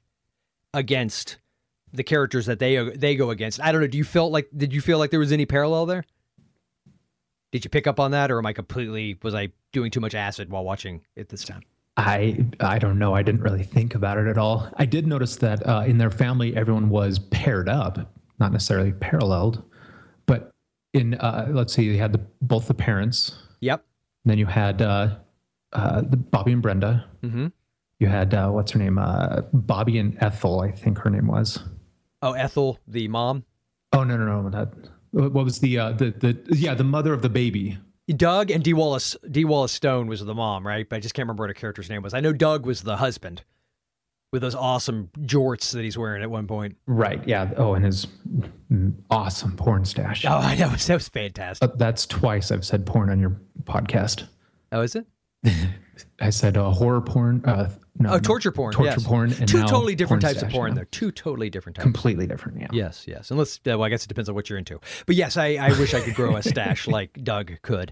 against 0.74 1.38
the 1.91 2.03
characters 2.03 2.45
that 2.45 2.59
they 2.59 2.89
they 2.95 3.15
go 3.15 3.29
against 3.31 3.62
i 3.62 3.71
don't 3.71 3.81
know 3.81 3.88
do 3.88 3.98
you 3.98 4.03
feel 4.03 4.29
like 4.29 4.48
did 4.55 4.74
you 4.74 4.81
feel 4.81 5.00
like 5.00 5.09
there 5.12 5.19
was 5.19 5.31
any 5.31 5.45
parallel 5.45 5.86
there 5.86 6.03
did 7.51 7.63
you 7.63 7.69
pick 7.69 7.88
up 7.88 8.00
on 8.00 8.12
that 8.12 8.29
or 8.29 8.38
am 8.38 8.45
i 8.45 8.53
completely 8.53 9.17
was 9.24 9.33
i 9.33 9.50
doing 9.71 9.89
too 9.89 10.00
much 10.00 10.13
acid 10.13 10.50
while 10.50 10.63
watching 10.63 11.01
it 11.15 11.29
this 11.29 11.43
time 11.43 11.62
I 11.98 12.45
I 12.62 12.79
don't 12.79 12.98
know. 12.98 13.13
I 13.13 13.24
didn't 13.24 13.41
really 13.41 13.63
think 13.63 13.93
about 13.93 14.17
it 14.17 14.27
at 14.27 14.38
all. 14.38 14.71
I 14.77 14.86
did 14.86 15.05
notice 15.05 15.36
that 15.38 15.67
uh, 15.67 15.83
in 15.86 15.98
their 15.98 16.12
family, 16.12 16.55
everyone 16.55 16.88
was 16.88 17.19
paired 17.19 17.67
up, 17.67 18.13
not 18.39 18.53
necessarily 18.53 18.93
paralleled 18.93 19.62
in 20.93 21.15
uh, 21.15 21.48
let's 21.51 21.74
see, 21.74 21.84
you 21.84 21.98
had 21.98 22.13
the, 22.13 22.22
both 22.41 22.67
the 22.67 22.74
parents. 22.74 23.34
Yep. 23.62 23.86
Then 24.25 24.38
you 24.38 24.46
had 24.46 24.81
uh, 24.81 25.17
uh, 25.74 26.01
the 26.01 26.17
Bobby 26.17 26.51
and 26.51 26.62
Brenda. 26.62 27.05
Mm-hmm. 27.24 27.48
You 28.00 28.08
had 28.08 28.34
uh, 28.34 28.50
what's 28.50 28.72
her 28.72 28.79
name? 28.79 28.98
Uh, 28.98 29.41
Bobby 29.53 29.98
and 30.00 30.17
Ethel, 30.22 30.62
I 30.62 30.72
think 30.72 31.00
her 31.00 31.10
name 31.10 31.27
was. 31.27 31.60
Oh, 32.22 32.34
Ethel, 32.34 32.79
the 32.88 33.08
mom. 33.08 33.46
Oh 33.93 34.03
no 34.03 34.17
no 34.17 34.41
no! 34.41 34.50
That 34.50 34.69
what 35.12 35.43
was 35.43 35.60
the 35.60 35.77
uh, 35.77 35.91
the 35.91 36.12
the 36.12 36.55
yeah 36.55 36.74
the 36.74 36.84
mother 36.84 37.13
of 37.13 37.22
the 37.22 37.29
baby. 37.29 37.77
Doug 38.15 38.50
and 38.50 38.63
Dee 38.63 38.74
Wallace 38.74 39.15
Dee 39.29 39.46
Wallace 39.46 39.72
Stone 39.72 40.08
was 40.08 40.24
the 40.24 40.34
mom, 40.34 40.65
right? 40.65 40.88
But 40.88 40.98
I 40.98 41.00
just 41.00 41.13
can't 41.13 41.25
remember 41.25 41.43
what 41.43 41.50
her 41.50 41.53
character's 41.53 41.89
name 41.89 42.01
was. 42.01 42.13
I 42.13 42.19
know 42.19 42.34
Doug 42.34 42.65
was 42.65 42.81
the 42.81 42.98
husband 42.98 43.43
with 44.31 44.41
those 44.41 44.55
awesome 44.55 45.09
jorts 45.21 45.71
that 45.74 45.83
he's 45.83 45.98
wearing 45.98 46.21
at 46.21 46.29
one 46.29 46.48
point. 46.48 46.77
Right. 46.86 47.25
Yeah. 47.27 47.51
Oh, 47.57 47.74
and 47.74 47.83
his 47.83 48.07
awesome 49.09 49.55
porn 49.55 49.86
stash. 49.86 50.25
Oh, 50.25 50.38
I 50.38 50.55
know. 50.55 50.69
That 50.89 50.95
was 50.95 51.09
fantastic. 51.09 51.67
Uh, 51.67 51.74
that's 51.75 52.05
twice 52.05 52.51
I've 52.51 52.65
said 52.65 52.86
porn 52.86 53.09
on 53.09 53.19
your 53.19 53.39
podcast. 53.63 54.27
Oh, 54.71 54.81
is 54.81 54.95
it? 54.95 55.05
I 56.21 56.29
said 56.29 56.57
uh, 56.57 56.69
horror 56.71 57.01
porn. 57.01 57.43
Uh, 57.45 57.69
no, 57.98 58.13
oh, 58.13 58.19
torture 58.19 58.51
porn. 58.51 58.74
Torture 58.74 58.91
yes. 58.91 59.03
porn. 59.03 59.31
two 59.31 59.62
totally 59.63 59.95
different 59.95 60.21
types 60.21 60.39
stash, 60.39 60.50
of 60.50 60.53
porn. 60.53 60.71
Yeah. 60.71 60.75
They're 60.75 60.86
two 60.86 61.12
totally 61.12 61.50
different 61.50 61.75
types. 61.75 61.83
Completely 61.83 62.27
different. 62.27 62.62
Yeah. 62.62 62.67
Yes. 62.71 63.05
Yes. 63.07 63.29
Unless, 63.29 63.57
uh, 63.57 63.77
well, 63.77 63.83
I 63.83 63.89
guess 63.89 64.05
it 64.05 64.07
depends 64.07 64.29
on 64.29 64.36
what 64.36 64.50
you're 64.50 64.59
into. 64.59 64.79
But 65.05 65.15
yes, 65.15 65.38
I, 65.38 65.55
I 65.55 65.69
wish 65.71 65.93
I 65.93 66.00
could 66.00 66.15
grow 66.15 66.36
a 66.38 66.43
stash 66.43 66.88
like 66.88 67.24
Doug 67.24 67.53
could. 67.62 67.91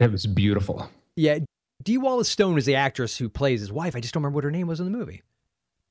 It 0.00 0.10
was 0.10 0.26
beautiful. 0.26 0.88
Yeah. 1.16 1.40
Dee 1.84 1.98
Wallace 1.98 2.28
Stone 2.28 2.58
is 2.58 2.66
the 2.66 2.74
actress 2.74 3.18
who 3.18 3.28
plays 3.28 3.60
his 3.60 3.70
wife. 3.70 3.94
I 3.94 4.00
just 4.00 4.14
don't 4.14 4.22
remember 4.22 4.36
what 4.36 4.44
her 4.44 4.50
name 4.50 4.66
was 4.66 4.80
in 4.80 4.86
the 4.90 4.96
movie 4.96 5.22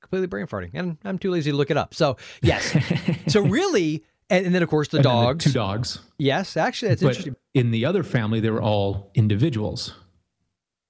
completely 0.04 0.28
brain 0.28 0.46
farting, 0.46 0.72
and 0.76 0.98
I'm 1.04 1.18
too 1.18 1.32
lazy 1.32 1.50
to 1.50 1.58
look 1.58 1.72
it 1.72 1.78
up. 1.78 1.96
So 1.96 2.18
yes, 2.44 2.78
so 3.28 3.42
really, 3.42 4.04
and, 4.30 4.46
and, 4.46 4.54
then 4.54 4.62
of 4.62 4.70
course 4.70 4.90
the 4.90 4.98
and 4.98 5.04
dogs, 5.04 5.44
the 5.44 5.50
two 5.50 5.54
dogs. 5.54 6.00
Yes, 6.20 6.56
actually, 6.56 6.90
that's 6.90 7.02
but 7.02 7.10
interesting. 7.10 7.36
In 7.56 7.72
the 7.72 7.86
other 7.86 8.04
family, 8.04 8.40
they 8.40 8.52
were 8.52 8.62
all 8.62 9.10
individuals. 9.16 9.96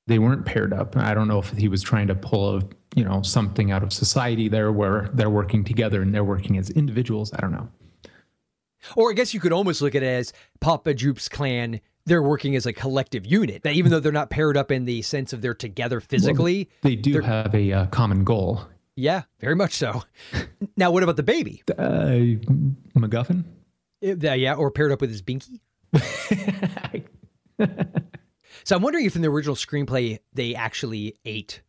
They 0.08 0.20
weren't 0.20 0.46
paired 0.46 0.74
up. 0.74 0.98
I 0.98 1.14
don't 1.14 1.30
know 1.30 1.40
if 1.40 1.52
he 1.52 1.70
was 1.70 1.82
trying 1.82 2.08
to 2.08 2.16
pull 2.16 2.58
a 2.58 2.62
you 2.96 3.06
know 3.06 3.22
something 3.22 3.72
out 3.72 3.84
of 3.84 3.94
society 3.94 4.50
there 4.50 4.72
where 4.72 5.10
they're 5.14 5.30
working 5.30 5.64
together 5.64 6.02
and 6.02 6.14
they're 6.14 6.26
working 6.26 6.58
as 6.58 6.70
individuals. 6.72 7.32
I 7.34 7.40
don't 7.40 7.52
know. 7.52 7.70
Or 8.98 9.12
I 9.12 9.14
guess 9.14 9.34
you 9.34 9.40
could 9.40 9.54
almost 9.54 9.82
look 9.82 9.96
at 9.96 10.04
it 10.04 10.08
as 10.08 10.34
Papa 10.60 10.94
Jupe's 10.94 11.30
clan 11.30 11.80
they're 12.06 12.24
working 12.24 12.56
as 12.56 12.66
a 12.66 12.74
collective 12.74 13.26
unit. 13.26 13.64
That 13.64 13.74
even 13.74 13.92
though 13.92 14.00
they're 14.00 14.12
not 14.12 14.30
paired 14.30 14.58
up 14.58 14.72
in 14.72 14.86
the 14.86 15.02
sense 15.02 15.34
of 15.34 15.42
they're 15.42 15.54
together 15.54 16.00
physically, 16.00 16.70
well, 16.84 16.92
they 16.92 16.96
do 16.96 17.22
have 17.22 17.54
a 17.56 17.72
uh, 17.72 17.86
common 17.88 18.24
goal. 18.24 18.68
Yeah, 18.96 19.24
very 19.40 19.56
much 19.56 19.74
so. 19.74 20.04
now, 20.78 20.92
what 20.92 21.04
about 21.04 21.16
the 21.16 21.24
baby? 21.24 21.64
Uh, 21.70 22.38
MacGuffin? 22.96 23.44
Uh, 24.04 24.34
yeah, 24.34 24.54
or 24.54 24.70
paired 24.70 24.92
up 24.92 25.02
with 25.02 25.10
his 25.10 25.22
binky? 25.22 25.60
so 28.64 28.76
I'm 28.76 28.82
wondering 28.82 29.06
if 29.06 29.16
in 29.16 29.22
the 29.22 29.30
original 29.30 29.56
screenplay 29.56 30.20
they 30.34 30.56
actually 30.56 31.16
ate 31.26 31.62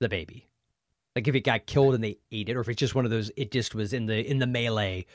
the 0.00 0.08
baby. 0.08 0.48
Like 1.14 1.28
if 1.28 1.34
it 1.34 1.40
got 1.40 1.66
killed 1.66 1.94
and 1.94 2.02
they 2.02 2.18
ate 2.32 2.48
it, 2.48 2.56
or 2.56 2.60
if 2.60 2.68
it's 2.68 2.80
just 2.80 2.94
one 2.94 3.04
of 3.04 3.10
those, 3.10 3.30
it 3.36 3.52
just 3.52 3.74
was 3.74 3.92
in 3.92 4.06
the 4.06 4.28
in 4.28 4.38
the 4.38 4.46
melee. 4.46 5.06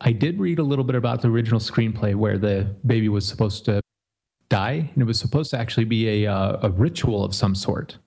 I 0.00 0.12
did 0.12 0.40
read 0.40 0.58
a 0.58 0.62
little 0.62 0.84
bit 0.84 0.96
about 0.96 1.22
the 1.22 1.28
original 1.28 1.60
screenplay 1.60 2.14
where 2.14 2.38
the 2.38 2.74
baby 2.86 3.08
was 3.08 3.26
supposed 3.26 3.64
to 3.66 3.80
die, 4.48 4.90
and 4.92 5.02
it 5.02 5.04
was 5.04 5.18
supposed 5.18 5.50
to 5.52 5.58
actually 5.58 5.84
be 5.84 6.24
a 6.24 6.32
uh, 6.32 6.58
a 6.62 6.70
ritual 6.70 7.24
of 7.24 7.34
some 7.34 7.54
sort. 7.54 7.98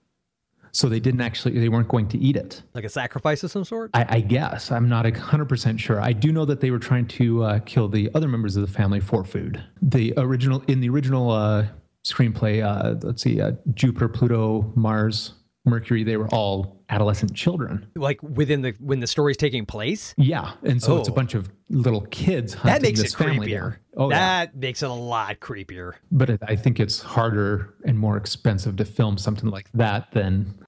So 0.72 0.90
they 0.90 1.00
didn't 1.00 1.22
actually, 1.22 1.58
they 1.58 1.70
weren't 1.70 1.88
going 1.88 2.10
to 2.10 2.18
eat 2.18 2.36
it. 2.36 2.62
Like 2.74 2.84
a 2.84 2.90
sacrifice 2.90 3.44
of 3.44 3.52
some 3.52 3.64
sort? 3.64 3.92
I, 3.94 4.06
I 4.10 4.20
guess. 4.20 4.74
I'm 4.74 4.90
not 4.90 5.06
100% 5.06 5.80
sure. 5.80 6.02
I 6.02 6.12
do 6.12 6.34
know 6.34 6.44
that 6.44 6.60
they 6.60 6.70
were 6.70 6.80
trying 6.80 7.08
to 7.08 7.44
uh, 7.46 7.60
kill 7.60 7.88
the 7.88 8.12
other 8.14 8.28
members 8.28 8.58
of 8.58 8.68
the 8.68 8.74
family 8.74 9.00
for 9.00 9.24
food. 9.24 9.64
The 9.82 10.14
original, 10.18 10.62
in 10.68 10.82
the 10.82 10.90
original 10.90 11.32
uh, 11.32 11.68
screenplay, 12.04 12.62
uh, 12.62 13.00
let's 13.08 13.24
see, 13.24 13.40
uh, 13.40 13.54
Jupiter, 13.74 14.10
Pluto, 14.10 14.74
Mars, 14.76 15.36
Mercury, 15.66 16.04
they 16.04 16.18
were 16.18 16.28
all 16.30 16.82
adolescent 16.90 17.34
children. 17.34 17.88
Like 17.96 18.22
within 18.22 18.62
the 18.62 18.76
when 18.80 19.00
the 19.00 19.08
story's 19.08 19.38
taking 19.38 19.66
place? 19.66 20.14
Yeah. 20.18 20.54
And 20.64 20.82
so 20.82 20.96
oh. 20.96 21.00
it's 21.00 21.10
a 21.10 21.12
oh. 21.12 21.16
bunch 21.16 21.34
of 21.34 21.50
little 21.70 22.02
kids 22.02 22.54
Hunting 22.54 22.70
oh, 22.70 22.74
That 22.74 22.82
makes 22.82 23.00
it 23.02 23.18
creepier. 23.18 23.78
Oh, 23.98 24.10
that 24.10 24.52
yeah. 24.54 24.60
makes 24.60 24.84
it 24.84 24.90
a 24.90 24.94
lot 24.94 25.40
creepier. 25.40 25.94
But 26.12 26.30
it, 26.30 26.42
I 26.48 26.56
think 26.56 26.80
it's 26.80 27.02
harder 27.02 27.74
and 27.86 27.98
more 27.98 28.18
expensive 28.18 28.76
to 28.78 28.86
film 28.86 29.18
something 29.18 29.50
like 29.50 29.72
that 29.74 30.12
than 30.12 30.66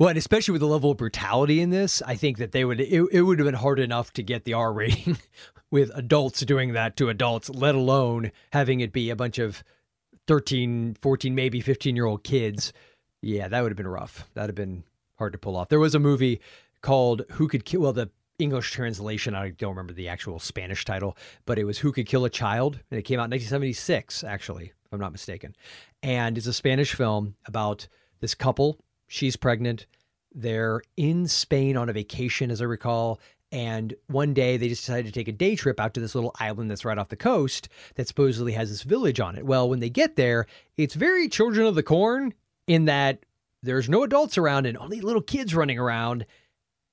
well, 0.00 0.08
and 0.08 0.18
especially 0.18 0.52
with 0.52 0.60
the 0.60 0.66
level 0.66 0.90
of 0.90 0.96
brutality 0.96 1.60
in 1.60 1.70
this, 1.70 2.02
I 2.02 2.16
think 2.16 2.38
that 2.38 2.52
they 2.52 2.64
would 2.64 2.80
it, 2.80 3.08
it 3.12 3.22
would 3.22 3.38
have 3.38 3.46
been 3.46 3.54
hard 3.54 3.78
enough 3.78 4.12
to 4.14 4.22
get 4.22 4.44
the 4.44 4.54
R 4.54 4.72
rating 4.72 5.18
with 5.70 5.90
adults 5.94 6.40
doing 6.40 6.72
that 6.72 6.96
to 6.96 7.08
adults, 7.08 7.48
let 7.48 7.74
alone 7.74 8.32
having 8.52 8.80
it 8.80 8.92
be 8.92 9.10
a 9.10 9.16
bunch 9.16 9.38
of 9.38 9.62
13, 10.26 10.96
14, 11.00 11.34
maybe 11.34 11.60
15 11.60 11.94
year 11.94 12.06
old 12.06 12.24
kids. 12.24 12.72
Yeah, 13.24 13.48
that 13.48 13.62
would 13.62 13.70
have 13.70 13.76
been 13.76 13.88
rough. 13.88 14.28
That'd 14.34 14.50
have 14.50 14.54
been 14.54 14.84
hard 15.16 15.32
to 15.32 15.38
pull 15.38 15.56
off. 15.56 15.68
There 15.68 15.78
was 15.78 15.94
a 15.94 16.00
movie 16.00 16.40
called 16.82 17.22
Who 17.32 17.48
Could 17.48 17.64
Kill 17.64 17.80
well 17.80 17.92
the 17.92 18.10
English 18.38 18.72
translation, 18.72 19.34
I 19.34 19.50
don't 19.50 19.70
remember 19.70 19.92
the 19.92 20.08
actual 20.08 20.40
Spanish 20.40 20.84
title, 20.84 21.16
but 21.46 21.56
it 21.58 21.64
was 21.64 21.78
Who 21.78 21.92
Could 21.92 22.06
Kill 22.06 22.24
a 22.24 22.30
Child 22.30 22.80
and 22.90 22.98
it 22.98 23.02
came 23.02 23.20
out 23.20 23.26
in 23.26 23.30
1976 23.30 24.24
actually, 24.24 24.66
if 24.66 24.92
I'm 24.92 24.98
not 24.98 25.12
mistaken. 25.12 25.54
And 26.02 26.36
it's 26.36 26.48
a 26.48 26.52
Spanish 26.52 26.94
film 26.94 27.36
about 27.46 27.86
this 28.20 28.34
couple 28.34 28.78
She's 29.06 29.36
pregnant. 29.36 29.86
They're 30.34 30.82
in 30.96 31.28
Spain 31.28 31.76
on 31.76 31.88
a 31.88 31.92
vacation, 31.92 32.50
as 32.50 32.60
I 32.60 32.64
recall. 32.64 33.20
And 33.52 33.94
one 34.08 34.34
day 34.34 34.56
they 34.56 34.68
just 34.68 34.84
decided 34.84 35.06
to 35.06 35.12
take 35.12 35.28
a 35.28 35.32
day 35.32 35.54
trip 35.54 35.78
out 35.78 35.94
to 35.94 36.00
this 36.00 36.16
little 36.16 36.34
island 36.40 36.70
that's 36.70 36.84
right 36.84 36.98
off 36.98 37.10
the 37.10 37.16
coast 37.16 37.68
that 37.94 38.08
supposedly 38.08 38.52
has 38.52 38.70
this 38.70 38.82
village 38.82 39.20
on 39.20 39.36
it. 39.36 39.46
Well, 39.46 39.68
when 39.68 39.78
they 39.78 39.90
get 39.90 40.16
there, 40.16 40.46
it's 40.76 40.94
very 40.94 41.28
children 41.28 41.66
of 41.66 41.76
the 41.76 41.84
corn 41.84 42.34
in 42.66 42.86
that 42.86 43.24
there's 43.62 43.88
no 43.88 44.02
adults 44.02 44.38
around 44.38 44.66
and 44.66 44.76
only 44.78 45.00
little 45.00 45.22
kids 45.22 45.54
running 45.54 45.78
around. 45.78 46.26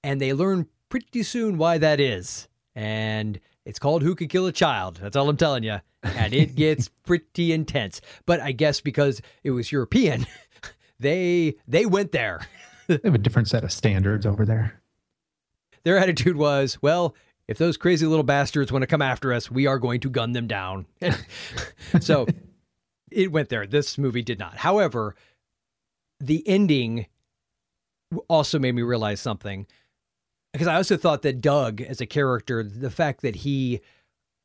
And 0.04 0.20
they 0.20 0.34
learn 0.34 0.68
pretty 0.90 1.24
soon 1.24 1.58
why 1.58 1.78
that 1.78 2.00
is. 2.00 2.48
And 2.76 3.40
it's 3.66 3.80
called 3.80 4.04
Who 4.04 4.16
Could 4.16 4.30
Kill 4.30 4.48
a 4.48 4.52
Child. 4.52 5.00
That's 5.02 5.16
all 5.16 5.30
I'm 5.30 5.38
telling 5.38 5.64
you. 5.64 5.80
And 6.04 6.34
it 6.34 6.56
gets 6.56 6.88
pretty 7.06 7.52
intense. 7.52 8.02
But 8.26 8.40
I 8.40 8.52
guess 8.52 8.82
because 8.82 9.22
it 9.44 9.52
was 9.52 9.72
European, 9.72 10.26
they 11.00 11.56
they 11.68 11.86
went 11.86 12.12
there. 12.12 12.48
they 12.88 13.00
have 13.04 13.16
a 13.16 13.20
different 13.20 13.48
set 13.48 13.64
of 13.64 13.72
standards 13.72 14.26
over 14.26 14.46
there. 14.46 14.82
Their 15.84 15.98
attitude 15.98 16.36
was, 16.36 16.82
well, 16.82 17.16
if 17.48 17.58
those 17.58 17.76
crazy 17.76 18.06
little 18.06 18.24
bastards 18.24 18.72
want 18.72 18.84
to 18.84 18.88
come 18.88 19.02
after 19.02 19.34
us, 19.34 19.52
we 19.52 19.68
are 19.68 19.80
going 19.80 20.00
to 20.02 20.10
gun 20.10 20.32
them 20.32 20.48
down. 20.48 20.86
so 22.00 22.28
it 23.12 23.32
went 23.32 23.50
there. 23.50 23.68
This 23.68 23.98
movie 23.98 24.22
did 24.22 24.40
not. 24.40 24.58
However, 24.58 25.16
the 26.22 26.48
ending 26.48 27.08
also 28.28 28.60
made 28.60 28.76
me 28.76 28.82
realize 28.82 29.22
something 29.22 29.66
because 30.54 30.68
I 30.68 30.76
also 30.76 30.98
thought 30.98 31.22
that 31.22 31.42
Doug, 31.42 31.82
as 31.82 32.02
a 32.02 32.06
character, 32.06 32.64
the 32.64 32.90
fact 32.90 33.22
that 33.22 33.38
he, 33.38 33.80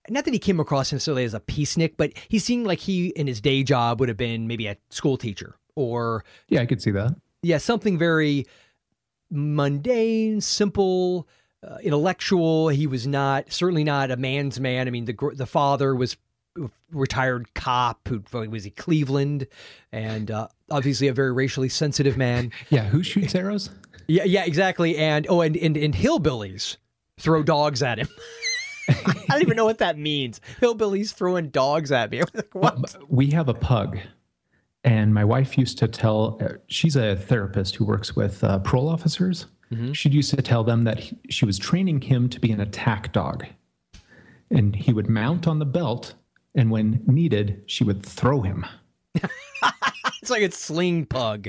not 0.09 0.25
that 0.25 0.35
he 0.35 0.39
came 0.39 0.61
across 0.61 0.93
necessarily 0.93 1.25
as 1.25 1.35
a 1.35 1.41
peacenik, 1.41 1.95
but 1.97 2.13
he 2.29 2.39
seemed 2.39 2.67
like 2.67 2.79
he, 2.79 3.09
in 3.09 3.27
his 3.27 3.41
day 3.41 3.63
job, 3.63 3.99
would 3.99 4.09
have 4.09 4.19
been 4.19 4.47
maybe 4.47 4.67
a 4.67 4.77
school 4.91 5.17
teacher 5.17 5.57
or. 5.75 6.25
Yeah, 6.49 6.61
I 6.61 6.67
could 6.67 6.81
see 6.81 6.93
that. 6.93 7.17
Yeah, 7.43 7.59
something 7.59 7.99
very 7.99 8.47
mundane, 9.31 10.41
simple, 10.41 11.27
uh, 11.67 11.79
intellectual. 11.83 12.69
He 12.69 12.87
was 12.87 13.07
not, 13.07 13.53
certainly 13.53 13.85
not 13.85 14.13
a 14.13 14.17
man's 14.17 14.61
man. 14.61 14.87
I 14.87 14.91
mean, 14.91 15.07
the, 15.07 15.33
the 15.35 15.47
father 15.47 15.95
was 15.95 16.17
retired 16.93 17.53
cop 17.55 18.09
who 18.09 18.23
was 18.49 18.65
he 18.65 18.71
Cleveland, 18.71 19.47
and 19.93 20.31
uh, 20.31 20.49
obviously 20.71 21.09
a 21.09 21.13
very 21.13 21.33
racially 21.33 21.69
sensitive 21.69 22.17
man. 22.17 22.53
Yeah, 22.71 22.85
who 22.85 23.03
shoots 23.03 23.35
arrows? 23.35 23.71
Yeah, 24.09 24.25
yeah, 24.25 24.45
exactly. 24.45 24.97
And 24.97 25.27
oh, 25.29 25.41
and 25.41 25.57
and, 25.57 25.77
and 25.77 25.95
hillbillies 25.95 26.77
throw 27.19 27.43
dogs 27.43 27.83
at 27.83 27.99
him. 27.99 28.09
I 28.89 29.25
don't 29.29 29.43
even 29.43 29.57
know 29.57 29.65
what 29.65 29.79
that 29.79 29.99
means. 29.99 30.41
Hillbillies 30.61 31.13
throwing 31.13 31.49
dogs 31.49 31.91
at 31.93 32.11
me. 32.11 32.23
Like, 32.35 32.55
what? 32.55 32.97
We 33.09 33.31
have 33.31 33.49
a 33.49 33.55
pug, 33.55 33.99
and 34.85 35.13
my 35.13 35.25
wife 35.25 35.59
used 35.59 35.79
to 35.79 35.89
tell. 35.89 36.39
Uh, 36.41 36.55
she's 36.69 36.97
a 36.97 37.17
therapist 37.17 37.77
who 37.77 37.85
works 37.85 38.15
with 38.15 38.43
uh, 38.45 38.59
parole 38.61 38.89
officers. 38.89 39.47
Mm-hmm. 39.73 39.93
She 39.93 40.09
used 40.09 40.31
to 40.31 40.43
tell 40.43 40.63
them 40.63 40.85
that 40.85 41.01
he, 41.01 41.19
she 41.29 41.45
was 41.45 41.59
training 41.59 42.01
him 42.01 42.29
to 42.29 42.41
be 42.41 42.53
an 42.53 42.61
attack 42.61 43.13
dog, 43.13 43.47
and 44.51 44.75
he 44.77 44.93
would 44.93 45.09
mount 45.09 45.47
on 45.49 45.59
the 45.59 45.65
belt, 45.65 46.15
and 46.55 46.71
when 46.71 47.03
needed, 47.07 47.63
she 47.67 47.83
would 47.83 48.05
throw 48.05 48.43
him. 48.43 48.65
It's 50.27 50.31
like 50.33 50.43
a 50.43 50.51
sling 50.51 51.07
pug. 51.07 51.49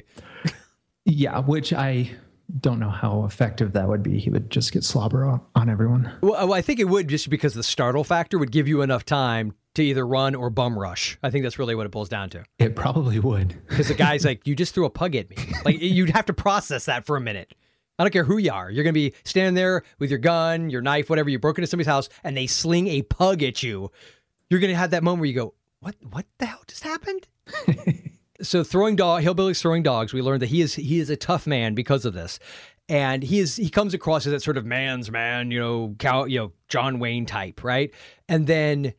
yeah, 1.05 1.39
which 1.39 1.74
I 1.74 2.12
don't 2.60 2.79
know 2.79 2.91
how 2.91 3.25
effective 3.25 3.74
that 3.74 3.88
would 3.88 4.03
be. 4.03 4.19
He 4.19 4.29
would 4.29 4.51
just 4.51 4.72
get 4.72 4.84
slobber 4.84 5.25
on, 5.25 5.41
on 5.55 5.67
everyone. 5.67 6.12
Well, 6.22 6.53
I 6.53 6.62
think 6.62 6.79
it 6.79 6.88
would 6.88 7.07
just 7.07 7.31
because 7.31 7.55
the 7.55 7.63
startle 7.63 8.03
factor 8.03 8.38
would 8.38 8.51
give 8.51 8.67
you 8.67 8.84
enough 8.84 9.03
time 9.03 9.53
to 9.74 9.84
either 9.84 10.05
run 10.05 10.36
or 10.36 10.51
bum 10.51 10.77
rush. 10.77 11.17
I 11.24 11.31
think 11.31 11.41
that's 11.41 11.57
really 11.57 11.74
what 11.74 11.88
it 11.88 11.91
boils 11.91 12.07
down 12.07 12.29
to. 12.31 12.43
It 12.60 12.75
probably 12.75 13.17
would. 13.19 13.60
Because 13.67 13.88
the 13.88 13.96
guy's 13.96 14.24
like, 14.24 14.46
you 14.46 14.55
just 14.55 14.75
threw 14.75 14.86
a 14.86 14.91
pug 14.91 15.15
at 15.15 15.27
me. 15.29 15.38
Like, 15.65 15.81
you'd 15.81 16.12
have 16.12 16.25
to 16.27 16.34
process 16.34 16.86
that 16.86 17.05
for 17.05 17.17
a 17.17 17.22
minute. 17.22 17.55
I 17.98 18.03
don't 18.03 18.12
care 18.12 18.24
who 18.24 18.38
you 18.38 18.51
are. 18.51 18.69
You're 18.69 18.84
going 18.84 18.93
to 18.93 19.00
be 19.00 19.15
standing 19.24 19.55
there 19.55 19.81
with 19.98 20.12
your 20.12 20.19
gun, 20.19 20.69
your 20.69 20.81
knife, 20.81 21.10
whatever. 21.10 21.31
You 21.31 21.39
broke 21.39 21.57
into 21.57 21.67
somebody's 21.67 21.88
house 21.88 22.10
and 22.24 22.38
they 22.38 22.46
sling 22.46 22.88
a 22.88 23.01
pug 23.01 23.41
at 23.41 23.63
you. 23.63 23.91
You're 24.51 24.60
going 24.60 24.72
to 24.72 24.77
have 24.77 24.91
that 24.91 25.03
moment 25.03 25.22
where 25.22 25.27
you 25.27 25.34
go, 25.34 25.55
what, 25.79 25.96
what 26.12 26.25
the 26.38 26.46
hell 26.46 26.62
just 26.67 26.84
happened? 26.84 27.27
so 28.41 28.63
throwing 28.63 28.96
dog 28.96 29.24
hillbillies 29.24 29.60
throwing 29.60 29.84
dogs 29.84 30.13
we 30.13 30.22
learned 30.22 30.41
that 30.41 30.50
he 30.50 30.62
is 30.62 30.75
he 30.75 31.00
is 31.00 31.10
a 31.10 31.15
tough 31.15 31.48
man 31.48 31.74
because 31.74 32.06
of 32.06 32.13
this. 32.13 32.39
And 32.89 33.22
he 33.22 33.39
is 33.39 33.58
he 33.58 33.70
comes 33.70 33.94
across 33.94 34.25
as 34.25 34.32
that 34.32 34.41
sort 34.41 34.58
of 34.58 34.65
man's 34.65 35.12
man 35.12 35.51
you 35.51 35.60
know 35.60 35.96
cow 36.00 36.25
you 36.25 36.39
know 36.39 36.51
john 36.70 37.00
wayne 37.00 37.25
type 37.25 37.63
right? 37.63 37.91
And 38.29 38.48
then 38.48 38.94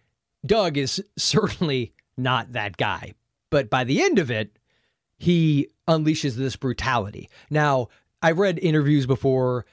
doug 0.45 0.77
is 0.77 1.03
certainly 1.17 1.93
not 2.17 2.53
that 2.53 2.77
guy. 2.77 3.15
But 3.51 3.71
by 3.71 3.85
the 3.85 4.03
end 4.03 4.19
of 4.19 4.31
it 4.31 4.59
he 5.19 5.69
unleashes 5.89 6.35
this 6.35 6.57
brutality. 6.57 7.29
Now 7.51 7.89
i've 8.23 8.39
read 8.39 8.59
interviews 8.59 9.07
before 9.07 9.65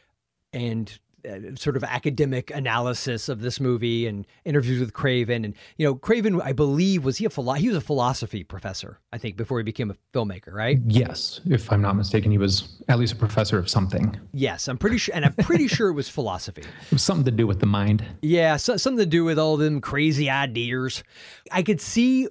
and 0.54 0.98
uh, 1.26 1.56
sort 1.56 1.76
of 1.76 1.84
academic 1.84 2.52
analysis 2.52 3.30
of 3.30 3.42
this 3.42 3.60
movie 3.60 4.08
and 4.08 4.26
interviews 4.46 4.80
with 4.80 4.94
Craven. 4.94 5.46
And 5.46 5.54
you 5.78 5.86
know, 5.86 5.96
Craven, 5.96 6.42
I 6.42 6.54
believe, 6.54 7.04
was 7.04 7.18
he 7.18 7.26
a 7.26 7.30
philo- 7.30 7.54
he 7.54 7.68
was 7.68 7.78
a 7.78 7.82
philosophy 7.82 8.44
professor, 8.44 9.00
I 9.12 9.18
think, 9.18 9.38
before 9.38 9.60
he 9.60 9.64
became 9.64 9.92
a 9.92 9.96
filmmaker, 10.14 10.54
right? 10.54 10.80
Yes, 10.86 11.42
if 11.46 11.72
I'm 11.72 11.82
not 11.82 11.96
mistaken, 11.96 12.32
he 12.32 12.38
was 12.38 12.82
at 12.88 13.00
least 13.00 13.14
a 13.14 13.18
professor 13.18 13.58
of 13.58 13.70
something. 13.70 14.18
Yes, 14.34 14.68
I'm 14.68 14.78
pretty 14.78 14.98
sure, 14.98 15.16
and 15.16 15.26
I'm 15.26 15.34
pretty 15.34 15.68
sure 15.68 15.90
it 15.90 15.94
was 15.94 16.10
philosophy. 16.10 16.64
It 16.86 16.92
was 16.92 17.04
something 17.04 17.26
to 17.26 17.32
do 17.32 17.48
with 17.48 17.60
the 17.60 17.66
mind. 17.66 18.06
Yeah, 18.22 18.58
so, 18.58 18.78
something 18.78 19.04
to 19.04 19.10
do 19.10 19.24
with 19.24 19.40
all 19.40 19.58
them 19.58 19.82
crazy 19.82 20.30
ideas. 20.30 21.04
I 21.52 21.64
could 21.64 21.82
see 21.82 22.28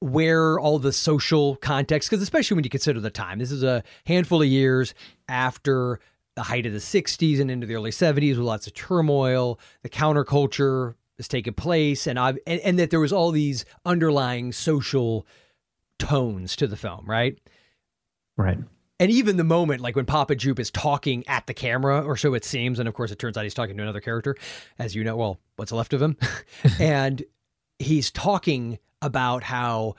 where 0.00 0.58
all 0.58 0.78
the 0.78 0.92
social 0.92 1.56
context, 1.56 2.08
because 2.10 2.22
especially 2.22 2.54
when 2.54 2.64
you 2.64 2.70
consider 2.70 3.00
the 3.00 3.10
time, 3.10 3.38
this 3.38 3.52
is 3.52 3.62
a 3.62 3.84
handful 4.06 4.40
of 4.42 4.48
years 4.48 4.94
after 5.28 6.00
the 6.40 6.44
height 6.44 6.64
of 6.64 6.72
the 6.72 6.78
60s 6.78 7.38
and 7.38 7.50
into 7.50 7.66
the 7.66 7.74
early 7.74 7.90
70s 7.90 8.30
with 8.30 8.38
lots 8.38 8.66
of 8.66 8.72
turmoil. 8.72 9.60
The 9.82 9.90
counterculture 9.90 10.94
has 11.18 11.28
taken 11.28 11.52
place, 11.52 12.06
and, 12.06 12.18
I've, 12.18 12.38
and, 12.46 12.62
and 12.62 12.78
that 12.78 12.88
there 12.88 12.98
was 12.98 13.12
all 13.12 13.30
these 13.30 13.66
underlying 13.84 14.50
social 14.52 15.26
tones 15.98 16.56
to 16.56 16.66
the 16.66 16.78
film, 16.78 17.04
right? 17.04 17.38
Right. 18.38 18.56
And 18.98 19.10
even 19.10 19.36
the 19.36 19.44
moment, 19.44 19.82
like 19.82 19.96
when 19.96 20.06
Papa 20.06 20.34
Jupe 20.34 20.60
is 20.60 20.70
talking 20.70 21.24
at 21.28 21.46
the 21.46 21.52
camera, 21.52 22.00
or 22.00 22.16
so 22.16 22.32
it 22.32 22.46
seems, 22.46 22.78
and 22.78 22.88
of 22.88 22.94
course 22.94 23.10
it 23.10 23.18
turns 23.18 23.36
out 23.36 23.44
he's 23.44 23.52
talking 23.52 23.76
to 23.76 23.82
another 23.82 24.00
character, 24.00 24.34
as 24.78 24.94
you 24.94 25.04
know, 25.04 25.16
well, 25.18 25.38
what's 25.56 25.72
left 25.72 25.92
of 25.92 26.00
him. 26.00 26.16
and 26.80 27.22
he's 27.78 28.10
talking 28.10 28.78
about 29.02 29.42
how 29.42 29.94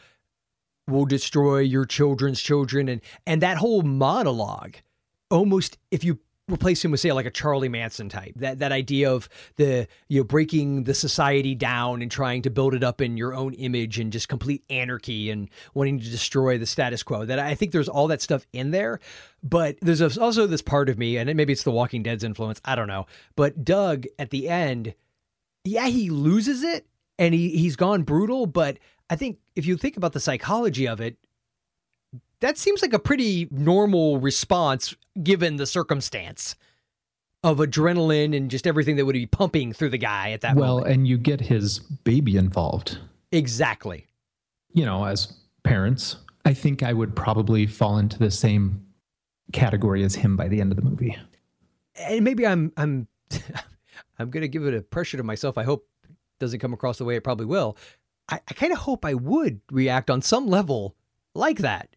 we'll 0.88 1.06
destroy 1.06 1.60
your 1.60 1.86
children's 1.86 2.41
children 2.41 2.89
and 2.89 3.01
and 3.27 3.43
that 3.43 3.58
whole 3.58 3.84
monologue 3.84 4.77
almost 5.30 5.77
if 5.91 6.04
you 6.04 6.19
replace 6.52 6.84
him 6.84 6.92
with 6.92 7.00
say 7.00 7.12
like 7.12 7.26
a 7.26 7.32
Charlie 7.32 7.70
Manson 7.70 8.10
type. 8.10 8.34
That 8.36 8.60
that 8.60 8.72
idea 8.72 9.12
of 9.12 9.30
the 9.56 9.88
you 10.08 10.20
know 10.20 10.24
breaking 10.24 10.84
the 10.84 10.94
society 10.94 11.56
down 11.56 12.02
and 12.02 12.12
trying 12.12 12.42
to 12.44 12.50
build 12.50 12.74
it 12.74 12.84
up 12.84 13.02
in 13.02 13.18
your 13.18 13.34
own 13.34 13.54
image 13.54 14.00
and 14.00 14.12
just 14.12 14.30
complete 14.30 14.64
anarchy 14.70 15.30
and 15.30 15.50
wanting 15.74 16.00
to 16.00 16.10
destroy 16.10 16.58
the 16.58 16.66
status 16.66 17.04
quo. 17.04 17.26
That 17.26 17.40
I 17.40 17.56
think 17.56 17.72
there's 17.72 17.90
all 17.90 18.08
that 18.08 18.22
stuff 18.22 18.46
in 18.54 18.72
there, 18.72 19.00
but 19.44 19.78
there's 19.82 20.18
also 20.18 20.48
this 20.48 20.62
part 20.62 20.90
of 20.90 20.98
me 20.98 21.18
and 21.18 21.34
maybe 21.36 21.54
it's 21.54 21.64
the 21.64 21.72
Walking 21.72 22.04
Dead's 22.04 22.24
influence, 22.24 22.62
I 22.66 22.76
don't 22.76 22.88
know. 22.88 23.06
But 23.36 23.64
Doug 23.64 24.06
at 24.20 24.30
the 24.30 24.50
end, 24.50 24.94
yeah, 25.64 25.88
he 25.88 26.10
loses 26.10 26.64
it 26.64 26.86
and 27.18 27.34
he 27.34 27.50
he's 27.58 27.76
gone 27.76 28.04
brutal, 28.04 28.46
but 28.46 28.78
I 29.10 29.16
think 29.16 29.40
if 29.56 29.66
you 29.66 29.78
think 29.78 29.98
about 29.98 30.14
the 30.14 30.20
psychology 30.20 30.88
of 30.88 31.02
it, 31.02 31.18
that 32.40 32.58
seems 32.58 32.82
like 32.82 32.94
a 32.94 33.00
pretty 33.00 33.48
normal 33.52 34.20
response 34.20 34.96
given 35.21 35.58
the 35.58 35.65
circumstance 35.65 36.56
of 37.43 37.58
adrenaline 37.58 38.36
and 38.36 38.52
just 38.52 38.67
everything 38.67 38.95
that 38.97 39.06
would 39.06 39.13
be 39.13 39.26
pumping 39.26 39.74
through 39.74 39.89
the 39.89 39.97
guy 39.97 40.32
at 40.32 40.41
that 40.41 40.56
well, 40.56 40.78
moment. 40.78 40.93
and 40.93 41.08
you 41.08 41.17
get 41.17 41.41
his 41.41 41.80
baby 41.80 42.38
involved. 42.38 43.00
Exactly. 43.32 44.08
You 44.74 44.86
know, 44.86 45.06
as 45.06 45.34
parents, 45.63 46.17
I 46.45 46.54
think 46.54 46.84
I 46.84 46.93
would 46.93 47.15
probably 47.15 47.65
fall 47.65 47.97
into 47.97 48.19
the 48.19 48.32
same 48.32 48.86
category 49.54 50.04
as 50.04 50.15
him 50.15 50.38
by 50.38 50.47
the 50.47 50.62
end 50.62 50.71
of 50.71 50.76
the 50.78 50.84
movie. 50.84 51.17
And 51.95 52.24
maybe 52.24 52.45
I'm 52.45 52.71
I'm 52.78 53.08
I'm 54.19 54.30
going 54.30 54.41
to 54.41 54.47
give 54.47 54.65
it 54.65 54.74
a 54.74 54.82
pressure 54.82 55.17
to 55.17 55.24
myself. 55.24 55.58
I 55.58 55.63
hope 55.63 55.88
it 56.04 56.15
doesn't 56.39 56.60
come 56.60 56.74
across 56.74 56.97
the 56.97 57.06
way 57.06 57.15
it 57.15 57.24
probably 57.24 57.45
will. 57.45 57.78
I, 58.30 58.39
I 58.47 58.54
kind 58.54 58.71
of 58.71 58.80
hope 58.80 59.04
I 59.04 59.13
would 59.13 59.62
react 59.71 60.10
on 60.10 60.21
some 60.21 60.47
level 60.47 60.95
like 61.34 61.60
that 61.60 61.95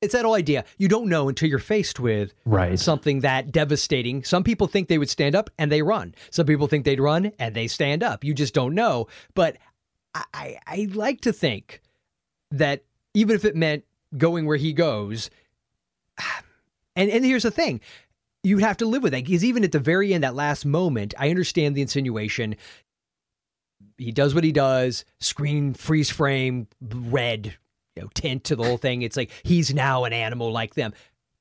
it's 0.00 0.12
that 0.12 0.24
whole 0.24 0.34
idea. 0.34 0.64
You 0.76 0.88
don't 0.88 1.08
know 1.08 1.28
until 1.28 1.48
you're 1.48 1.58
faced 1.58 1.98
with 1.98 2.32
right. 2.44 2.78
something 2.78 3.20
that 3.20 3.50
devastating. 3.50 4.22
Some 4.22 4.44
people 4.44 4.66
think 4.66 4.88
they 4.88 4.98
would 4.98 5.10
stand 5.10 5.34
up 5.34 5.50
and 5.58 5.72
they 5.72 5.82
run. 5.82 6.14
Some 6.30 6.46
people 6.46 6.66
think 6.66 6.84
they'd 6.84 7.00
run 7.00 7.32
and 7.38 7.54
they 7.54 7.66
stand 7.66 8.02
up. 8.02 8.22
You 8.22 8.34
just 8.34 8.54
don't 8.54 8.74
know. 8.74 9.08
But 9.34 9.56
I, 10.14 10.24
I, 10.32 10.58
I 10.66 10.88
like 10.92 11.20
to 11.22 11.32
think 11.32 11.82
that 12.50 12.84
even 13.14 13.34
if 13.34 13.44
it 13.44 13.56
meant 13.56 13.84
going 14.16 14.46
where 14.46 14.56
he 14.56 14.72
goes, 14.72 15.30
and, 16.96 17.10
and 17.10 17.24
here's 17.24 17.42
the 17.42 17.50
thing 17.50 17.80
you'd 18.44 18.62
have 18.62 18.76
to 18.76 18.86
live 18.86 19.02
with 19.02 19.12
that 19.12 19.24
because 19.24 19.44
even 19.44 19.64
at 19.64 19.72
the 19.72 19.80
very 19.80 20.14
end, 20.14 20.22
that 20.22 20.34
last 20.34 20.64
moment, 20.64 21.12
I 21.18 21.28
understand 21.30 21.74
the 21.74 21.82
insinuation. 21.82 22.56
He 23.96 24.12
does 24.12 24.32
what 24.34 24.44
he 24.44 24.52
does, 24.52 25.04
screen 25.18 25.74
freeze 25.74 26.08
frame, 26.08 26.68
red, 26.80 27.56
know, 28.00 28.08
tint 28.14 28.44
to 28.44 28.56
the 28.56 28.64
whole 28.64 28.78
thing. 28.78 29.02
It's 29.02 29.16
like 29.16 29.30
he's 29.42 29.72
now 29.72 30.04
an 30.04 30.12
animal 30.12 30.52
like 30.52 30.74
them. 30.74 30.92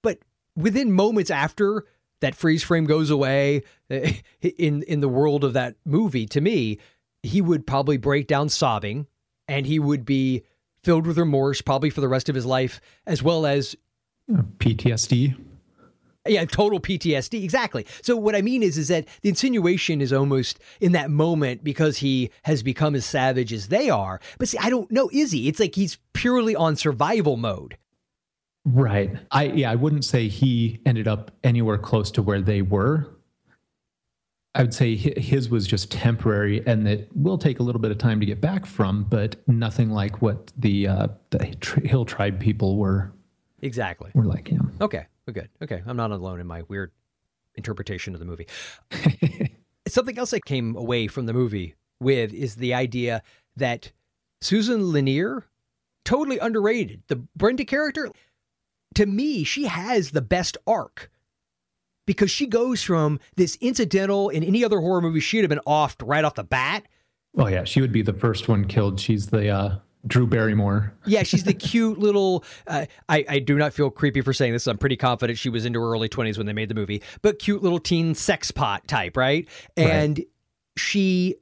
But 0.04 0.20
within 0.56 0.92
moments 0.92 1.32
after 1.32 1.86
that 2.22 2.36
freeze 2.36 2.64
frame 2.64 2.86
goes 2.86 3.10
away 3.10 3.64
in 3.90 4.84
in 4.84 5.02
the 5.02 5.10
world 5.10 5.44
of 5.44 5.54
that 5.54 5.76
movie, 5.86 6.26
to 6.28 6.42
me, 6.42 6.80
he 7.24 7.42
would 7.42 7.68
probably 7.68 7.98
break 7.98 8.28
down 8.28 8.50
sobbing 8.50 9.08
and 9.48 9.66
he 9.66 9.80
would 9.80 10.06
be 10.06 10.44
filled 10.84 11.08
with 11.08 11.18
remorse 11.18 11.62
probably 11.62 11.90
for 11.90 12.02
the 12.02 12.08
rest 12.08 12.30
of 12.30 12.36
his 12.36 12.46
life 12.46 12.80
as 13.06 13.22
well 13.22 13.46
as 13.46 13.76
PTSD. 14.30 15.36
Yeah, 16.28 16.46
total 16.46 16.80
PTSD. 16.80 17.44
Exactly. 17.44 17.86
So 18.02 18.16
what 18.16 18.36
I 18.36 18.42
mean 18.42 18.64
is 18.64 18.78
is 18.78 18.88
that 18.90 19.08
the 19.22 19.30
insinuation 19.30 20.02
is 20.02 20.12
almost 20.14 20.60
in 20.82 20.92
that 20.94 21.10
moment 21.10 21.64
because 21.64 21.98
he 21.98 22.30
has 22.44 22.64
become 22.64 22.96
as 22.96 23.06
savage 23.06 23.52
as 23.54 23.68
they 23.70 23.90
are. 23.90 24.20
But 24.38 24.48
see, 24.50 24.58
I 24.60 24.70
don't 24.70 24.92
know, 24.92 25.10
is 25.12 25.32
he? 25.32 25.48
It's 25.48 25.60
like 25.60 25.76
he's 25.76 25.98
purely 26.14 26.56
on 26.56 26.76
survival 26.76 27.38
mode. 27.38 27.78
Right. 28.66 29.16
I 29.32 29.46
yeah, 29.46 29.72
I 29.72 29.76
wouldn't 29.76 30.04
say 30.04 30.28
he 30.28 30.82
ended 30.86 31.08
up 31.08 31.32
anywhere 31.44 31.78
close 31.78 32.12
to 32.12 32.22
where 32.22 32.42
they 32.42 32.62
were. 32.62 33.14
I 34.56 34.64
would 34.64 34.74
say 34.74 34.96
his 34.96 35.50
was 35.50 35.68
just 35.68 35.92
temporary, 35.92 36.66
and 36.66 36.86
that 36.88 37.16
will 37.16 37.38
take 37.38 37.60
a 37.60 37.64
little 37.64 37.80
bit 37.80 37.92
of 37.92 38.00
time 38.00 38.20
to 38.20 38.26
get 38.26 38.42
back 38.42 38.66
from, 38.66 39.04
but 39.04 39.36
nothing 39.48 39.92
like 39.92 40.22
what 40.22 40.52
the 40.58 40.88
uh, 40.88 41.08
the 41.30 41.56
Hill 41.86 42.06
tribe 42.06 42.40
people 42.40 42.76
were 42.76 43.12
Exactly. 43.62 44.10
were 44.16 44.26
like. 44.26 44.50
Yeah. 44.52 44.58
Okay, 44.82 45.06
we're 45.28 45.34
good. 45.34 45.50
Okay, 45.62 45.84
I'm 45.86 45.98
not 45.98 46.12
alone 46.12 46.40
in 46.40 46.48
my 46.48 46.64
weird 46.64 46.92
interpretation 47.56 48.14
of 48.14 48.20
the 48.20 48.26
movie. 48.26 48.48
Something 49.88 50.18
else 50.18 50.34
I 50.34 50.40
came 50.40 50.76
away 50.76 51.08
from 51.08 51.26
the 51.26 51.34
movie 51.34 51.76
with 52.00 52.34
is 52.34 52.56
the 52.56 52.74
idea 52.74 53.22
that 53.56 53.92
Susan 54.42 54.92
Lanier, 54.92 55.46
totally 56.06 56.40
underrated. 56.40 57.04
The 57.08 57.18
Brenda 57.36 57.66
character, 57.66 58.10
to 58.96 59.06
me, 59.06 59.44
she 59.44 59.66
has 59.66 60.12
the 60.12 60.22
best 60.22 60.58
arc 60.66 61.10
because 62.06 62.32
she 62.32 62.48
goes 62.48 62.82
from 62.82 63.20
this 63.36 63.58
incidental 63.60 64.30
in 64.30 64.44
any 64.44 64.64
other 64.64 64.80
horror 64.80 65.02
movie, 65.02 65.20
she'd 65.20 65.42
have 65.42 65.50
been 65.50 65.60
offed 65.68 66.08
right 66.08 66.24
off 66.24 66.36
the 66.36 66.44
bat. 66.44 66.88
Oh 67.38 67.48
yeah, 67.48 67.66
she 67.66 67.82
would 67.82 67.92
be 67.92 68.02
the 68.02 68.14
first 68.14 68.48
one 68.48 68.66
killed. 68.66 69.00
She's 69.00 69.28
the 69.28 69.50
uh, 69.50 69.76
Drew 70.08 70.28
Barrymore. 70.28 70.94
Yeah, 71.06 71.24
she's 71.24 71.44
the 71.44 71.54
cute 71.54 72.00
little. 72.00 72.44
Uh, 72.66 72.86
I 73.10 73.26
I 73.28 73.40
do 73.40 73.58
not 73.58 73.74
feel 73.74 73.90
creepy 73.90 74.22
for 74.22 74.34
saying 74.34 74.54
this. 74.54 74.68
I'm 74.68 74.78
pretty 74.78 74.98
confident 74.98 75.38
she 75.38 75.50
was 75.50 75.66
into 75.66 75.80
her 75.80 75.92
early 75.92 76.10
20s 76.10 76.38
when 76.38 76.48
they 76.48 76.54
made 76.54 76.70
the 76.70 76.76
movie, 76.76 77.02
but 77.22 77.40
cute 77.40 77.64
little 77.64 77.80
teen 77.80 78.16
sex 78.16 78.52
pot 78.52 78.88
type, 78.88 79.18
right? 79.18 79.48
And 79.76 80.24
she 80.76 81.36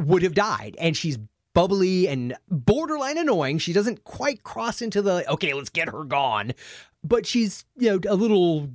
would 0.00 0.22
have 0.22 0.34
died, 0.34 0.76
and 0.78 0.96
she's 0.96 1.18
bubbly 1.54 2.06
and 2.06 2.36
borderline 2.48 3.18
annoying. 3.18 3.58
She 3.58 3.72
doesn't 3.72 4.04
quite 4.04 4.42
cross 4.42 4.80
into 4.80 5.02
the 5.02 5.28
okay, 5.30 5.52
let's 5.54 5.70
get 5.70 5.88
her 5.88 6.04
gone, 6.04 6.52
but 7.02 7.26
she's 7.26 7.64
you 7.76 7.90
know 7.90 8.00
a 8.08 8.14
little 8.14 8.70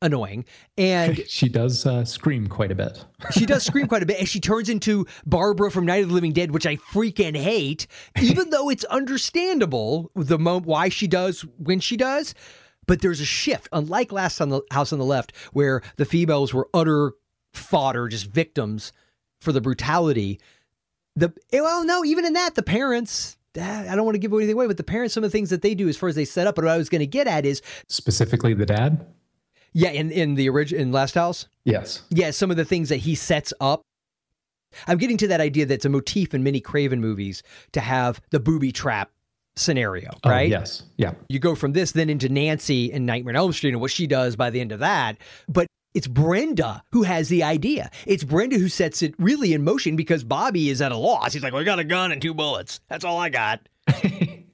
annoying 0.00 0.44
and 0.76 1.24
She 1.28 1.48
does 1.48 1.84
uh, 1.86 2.04
scream 2.04 2.46
quite 2.46 2.70
a 2.70 2.74
bit. 2.74 3.04
she 3.32 3.46
does 3.46 3.64
scream 3.64 3.86
quite 3.88 4.02
a 4.02 4.06
bit 4.06 4.18
and 4.18 4.28
she 4.28 4.40
turns 4.40 4.68
into 4.68 5.06
Barbara 5.26 5.70
from 5.70 5.86
Night 5.86 6.02
of 6.02 6.08
the 6.08 6.14
Living 6.14 6.32
Dead, 6.32 6.52
which 6.52 6.66
I 6.66 6.76
freaking 6.76 7.36
hate, 7.36 7.86
even 8.20 8.50
though 8.50 8.68
it's 8.70 8.84
understandable 8.84 10.10
the 10.14 10.38
mo- 10.38 10.60
why 10.60 10.88
she 10.88 11.06
does 11.06 11.42
when 11.58 11.80
she 11.80 11.96
does. 11.96 12.34
But 12.86 13.02
there's 13.02 13.20
a 13.20 13.26
shift, 13.26 13.68
unlike 13.72 14.12
last 14.12 14.40
on 14.40 14.48
the 14.48 14.62
house 14.70 14.92
on 14.94 14.98
the 14.98 15.04
left, 15.04 15.36
where 15.52 15.82
the 15.96 16.06
females 16.06 16.54
were 16.54 16.68
utter 16.72 17.12
fodder, 17.52 18.08
just 18.08 18.26
victims 18.26 18.92
for 19.42 19.52
the 19.52 19.60
brutality. 19.60 20.40
The 21.14 21.32
well, 21.52 21.84
no, 21.84 22.02
even 22.04 22.24
in 22.24 22.32
that, 22.32 22.54
the 22.54 22.62
parents. 22.62 23.36
ah, 23.60 23.80
I 23.90 23.94
don't 23.94 24.06
want 24.06 24.14
to 24.14 24.18
give 24.18 24.32
anything 24.32 24.54
away, 24.54 24.66
but 24.66 24.78
the 24.78 24.84
parents, 24.84 25.12
some 25.12 25.22
of 25.22 25.30
the 25.30 25.36
things 25.36 25.50
that 25.50 25.60
they 25.60 25.74
do 25.74 25.86
as 25.88 25.98
far 25.98 26.08
as 26.08 26.14
they 26.14 26.24
set 26.24 26.46
up. 26.46 26.54
But 26.54 26.64
what 26.64 26.72
I 26.72 26.78
was 26.78 26.88
going 26.88 27.00
to 27.00 27.06
get 27.06 27.26
at 27.26 27.44
is, 27.44 27.60
Specifically, 27.88 28.54
the 28.54 28.64
dad. 28.64 29.04
Yeah, 29.72 29.90
in 29.90 30.10
in 30.10 30.34
the 30.34 30.48
original 30.48 30.80
in 30.82 30.92
Last 30.92 31.14
House, 31.14 31.46
Yes. 31.64 32.02
yeah, 32.10 32.30
some 32.30 32.50
of 32.50 32.56
the 32.56 32.64
things 32.64 32.88
that 32.88 32.96
he 32.98 33.14
sets 33.14 33.52
up. 33.60 33.82
I'm 34.86 34.98
getting 34.98 35.16
to 35.18 35.28
that 35.28 35.40
idea 35.40 35.64
that's 35.66 35.84
a 35.86 35.88
motif 35.88 36.34
in 36.34 36.42
many 36.42 36.60
Craven 36.60 37.00
movies 37.00 37.42
to 37.72 37.80
have 37.80 38.20
the 38.30 38.38
booby 38.40 38.70
trap 38.70 39.10
scenario, 39.56 40.10
Oh, 40.24 40.30
right? 40.30 40.48
yes. 40.48 40.82
Yeah. 40.98 41.14
You 41.28 41.38
go 41.38 41.54
from 41.54 41.72
this 41.72 41.92
then 41.92 42.10
into 42.10 42.28
Nancy 42.28 42.92
in 42.92 43.06
Nightmare 43.06 43.32
on 43.32 43.36
Elm 43.36 43.52
Street 43.52 43.70
and 43.72 43.80
what 43.80 43.90
she 43.90 44.06
does 44.06 44.36
by 44.36 44.50
the 44.50 44.60
end 44.60 44.70
of 44.72 44.80
that. 44.80 45.16
But 45.48 45.66
it's 45.94 46.06
Brenda 46.06 46.82
who 46.92 47.02
has 47.04 47.28
the 47.28 47.42
idea. 47.42 47.90
It's 48.06 48.22
Brenda 48.24 48.56
who 48.58 48.68
sets 48.68 49.02
it 49.02 49.14
really 49.18 49.52
in 49.54 49.64
motion 49.64 49.96
because 49.96 50.22
Bobby 50.22 50.68
is 50.68 50.80
at 50.82 50.92
a 50.92 50.96
loss. 50.96 51.32
He's 51.32 51.42
like, 51.42 51.52
well, 51.54 51.62
I 51.62 51.64
got 51.64 51.78
a 51.78 51.84
gun 51.84 52.12
and 52.12 52.20
two 52.22 52.34
bullets. 52.34 52.80
That's 52.88 53.04
all 53.04 53.18
I 53.18 53.30
got. 53.30 53.66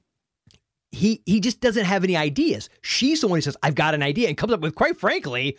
he 0.95 1.21
he 1.25 1.39
just 1.39 1.61
doesn't 1.61 1.85
have 1.85 2.03
any 2.03 2.15
ideas. 2.17 2.69
She's 2.81 3.21
the 3.21 3.27
one 3.27 3.37
who 3.37 3.41
says, 3.41 3.57
"I've 3.61 3.75
got 3.75 3.93
an 3.93 4.03
idea," 4.03 4.27
and 4.27 4.37
comes 4.37 4.53
up 4.53 4.61
with, 4.61 4.75
quite 4.75 4.97
frankly, 4.97 5.57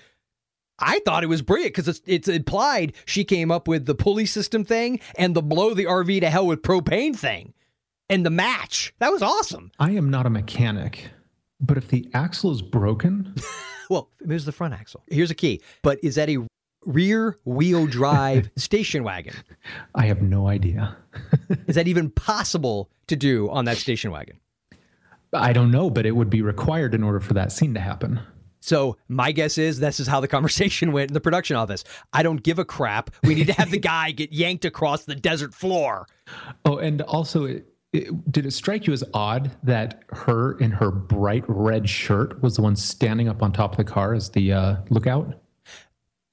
I 0.79 1.01
thought 1.05 1.25
it 1.25 1.29
was 1.29 1.43
brilliant 1.43 1.75
because 1.75 1.89
it's 1.89 2.03
it's 2.07 2.29
implied 2.29 2.95
she 3.05 3.25
came 3.25 3.51
up 3.51 3.69
with 3.69 3.87
the 3.87 3.95
pulley 3.95 4.27
system 4.27 4.65
thing 4.65 5.01
and 5.17 5.35
the 5.35 5.43
blow 5.43 5.75
the 5.75 5.85
RV 5.85 6.21
to 6.21 6.31
hell 6.31 6.47
with 6.47 6.63
propane 6.63 7.17
thing, 7.17 7.55
and 8.09 8.25
the 8.25 8.31
match. 8.31 8.95
That 8.99 9.13
was 9.13 9.23
awesome. 9.23 9.71
I 9.79 9.93
am 9.93 10.11
not 10.11 10.27
a 10.27 10.31
mechanic, 10.31 11.11
but 11.61 11.77
if 11.77 11.89
the 11.89 12.09
axle 12.15 12.53
is 12.53 12.63
broken, 12.63 13.35
Well, 13.89 14.11
it 14.21 14.29
was 14.29 14.45
the 14.45 14.53
front 14.53 14.75
axle. 14.75 15.03
Here's 15.09 15.31
a 15.31 15.35
key, 15.35 15.61
but 15.83 16.03
is 16.03 16.17
that 16.17 16.29
a 16.29 16.39
rear 16.85 17.39
wheel 17.45 17.87
drive 17.87 18.51
station 18.57 19.05
wagon? 19.05 19.35
I 19.95 20.07
have 20.07 20.23
no 20.23 20.49
idea. 20.49 20.97
Is 21.67 21.75
that 21.75 21.89
even 21.89 22.11
possible 22.11 22.91
to 23.09 23.17
do 23.17 23.49
on 23.51 23.65
that 23.65 23.77
station 23.77 24.11
wagon? 24.11 24.39
I 25.33 25.53
don't 25.53 25.71
know, 25.71 25.91
but 25.91 26.07
it 26.07 26.13
would 26.13 26.31
be 26.31 26.43
required 26.43 26.95
in 26.95 27.03
order 27.03 27.21
for 27.21 27.35
that 27.35 27.53
scene 27.53 27.75
to 27.75 27.81
happen. 27.81 28.21
So 28.61 28.97
my 29.09 29.31
guess 29.31 29.59
is 29.59 29.79
this 29.79 30.01
is 30.01 30.07
how 30.09 30.21
the 30.21 30.29
conversation 30.37 30.93
went 30.93 31.11
in 31.11 31.15
the 31.15 31.21
production 31.21 31.57
office. 31.57 31.85
I 32.13 32.23
don't 32.23 32.43
give 32.43 32.59
a 32.59 32.65
crap. 32.65 33.11
We 33.23 33.35
need 33.35 33.47
to 33.47 33.53
have 33.53 33.71
the 33.71 33.79
guy 33.95 34.11
get 34.11 34.33
yanked 34.33 34.65
across 34.65 35.05
the 35.05 35.15
desert 35.15 35.55
floor. 35.55 36.07
Oh, 36.65 36.79
and 36.79 37.03
also, 37.03 37.45
it, 37.45 37.67
it, 37.93 38.33
did 38.33 38.45
it 38.45 38.51
strike 38.51 38.87
you 38.87 38.93
as 38.93 39.05
odd 39.15 39.53
that 39.63 40.03
her 40.11 40.59
in 40.59 40.73
her 40.73 40.91
bright 40.91 41.45
red 41.47 41.89
shirt 41.89 42.43
was 42.43 42.57
the 42.57 42.63
one 42.63 42.77
standing 42.77 43.29
up 43.29 43.43
on 43.43 43.53
top 43.53 43.73
of 43.73 43.77
the 43.77 43.85
car 43.85 44.15
as 44.15 44.31
the 44.31 44.53
uh, 44.53 44.77
lookout? 44.91 45.41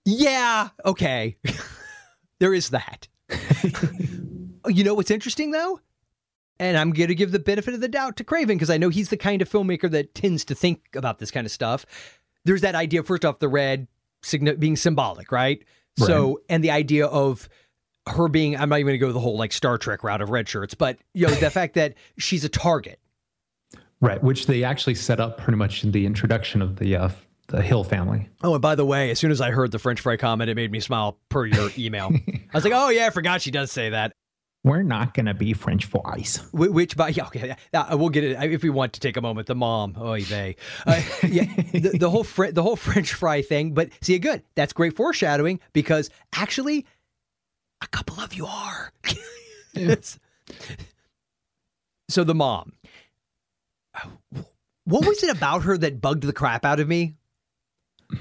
Yeah, 0.06 0.70
okay. 0.86 1.38
there 2.40 2.54
is 2.54 2.70
that. 2.72 3.08
you 4.68 4.84
know 4.84 4.96
what's 4.96 5.12
interesting 5.12 5.52
though? 5.52 5.80
And 6.60 6.78
I'm 6.78 6.92
going 6.92 7.10
to 7.10 7.16
give 7.16 7.32
the 7.32 7.39
benefit 7.39 7.74
of 7.74 7.82
the 7.82 7.88
doubt 7.88 8.18
to 8.18 8.24
Craven 8.24 8.58
because 8.58 8.70
I 8.70 8.78
know 8.78 8.89
he's 8.89 9.10
the 9.10 9.18
kind 9.18 9.42
of 9.42 9.50
filmmaker 9.50 9.89
that 9.92 10.13
tends 10.13 10.46
to 10.46 10.56
think 10.56 10.82
about 10.96 11.20
this 11.20 11.32
kind 11.32 11.46
of 11.46 11.52
stuff. 11.52 11.86
There's 12.46 12.62
that 12.62 12.76
idea, 12.76 13.04
first 13.04 13.26
off, 13.26 13.39
the 13.39 13.48
red 13.48 13.88
being 14.60 14.76
symbolic, 14.76 15.32
right? 15.32 15.63
So, 15.98 16.42
and 16.50 16.63
the 16.63 16.72
idea 16.72 17.06
of 17.06 17.50
her 18.08 18.28
being, 18.28 18.56
I'm 18.58 18.70
not 18.70 18.80
even 18.80 18.88
going 18.88 19.00
to 19.00 19.06
go 19.06 19.12
the 19.12 19.20
whole 19.20 19.38
like 19.38 19.54
Star 19.54 19.78
Trek 19.78 20.04
route 20.04 20.22
of 20.22 20.30
red 20.30 20.48
shirts, 20.48 20.74
but, 20.74 20.98
you 21.13 21.28
know, 21.28 21.34
the 21.34 21.50
fact 21.52 21.76
that 21.76 21.96
she's 22.18 22.44
a 22.44 22.50
target. 22.50 23.00
Right, 24.02 24.22
which 24.22 24.48
they 24.48 24.63
actually 24.63 24.96
set 24.96 25.20
up 25.20 25.38
pretty 25.38 25.58
much 25.58 25.84
in 25.84 25.92
the 25.92 26.06
introduction 26.06 26.62
of 26.62 26.76
the 26.76 26.96
uh, 26.98 27.10
the 27.48 27.62
Hill 27.62 27.84
family. 27.84 28.30
Oh, 28.44 28.54
and 28.54 28.62
by 28.62 28.76
the 28.76 28.86
way, 28.86 29.12
as 29.12 29.20
soon 29.20 29.32
as 29.32 29.39
I 29.39 29.52
heard 29.52 29.72
the 29.72 29.80
French 29.80 30.02
fry 30.02 30.18
comment, 30.18 30.50
it 30.50 30.56
made 30.56 30.72
me 30.72 30.80
smile 30.80 31.18
per 31.30 31.46
your 31.46 31.70
email. 31.78 32.12
I 32.28 32.42
was 32.54 32.63
like, 32.63 32.74
oh, 32.74 32.89
yeah, 32.89 33.08
I 33.08 33.10
forgot 33.12 33.42
she 33.42 33.52
does 33.52 33.72
say 33.72 33.92
that. 33.92 34.12
We're 34.63 34.82
not 34.84 35.13
going 35.13 35.26
to 35.26 35.34
be 35.34 35.52
French 35.54 35.86
fries. 35.86 36.38
Wh- 36.52 36.71
Which, 36.73 36.95
by 36.95 37.10
yeah, 37.10 37.26
okay, 37.26 37.56
yeah, 37.73 37.82
uh, 37.82 37.97
we'll 37.97 38.08
get 38.10 38.23
it 38.23 38.38
if 38.54 38.63
we 38.63 38.69
want 38.69 38.93
to 38.93 38.99
take 39.02 39.17
a 39.17 39.21
moment. 39.21 39.47
The 39.47 39.56
mom, 39.56 39.95
oh, 39.97 40.17
they, 40.17 40.56
uh, 40.88 41.02
yeah, 41.28 41.43
the, 41.73 41.97
the 41.99 42.10
whole 42.10 42.23
Fre- 42.23 42.52
the 42.52 42.63
whole 42.63 42.78
French 42.78 43.13
fry 43.13 43.41
thing. 43.41 43.73
But 43.73 43.89
see, 44.02 44.17
good, 44.19 44.41
that's 44.56 44.71
great 44.71 44.95
foreshadowing 44.95 45.60
because 45.73 46.10
actually, 46.34 46.86
a 47.82 47.88
couple 47.88 48.19
of 48.21 48.34
you 48.34 48.45
are. 48.45 48.91
It's- 49.76 50.19
so 52.10 52.23
the 52.23 52.36
mom, 52.36 52.73
what 54.86 55.06
was 55.06 55.23
it 55.23 55.36
about 55.36 55.63
her 55.63 55.78
that 55.78 55.99
bugged 56.02 56.23
the 56.23 56.34
crap 56.34 56.63
out 56.65 56.80
of 56.80 56.88
me? 56.88 57.15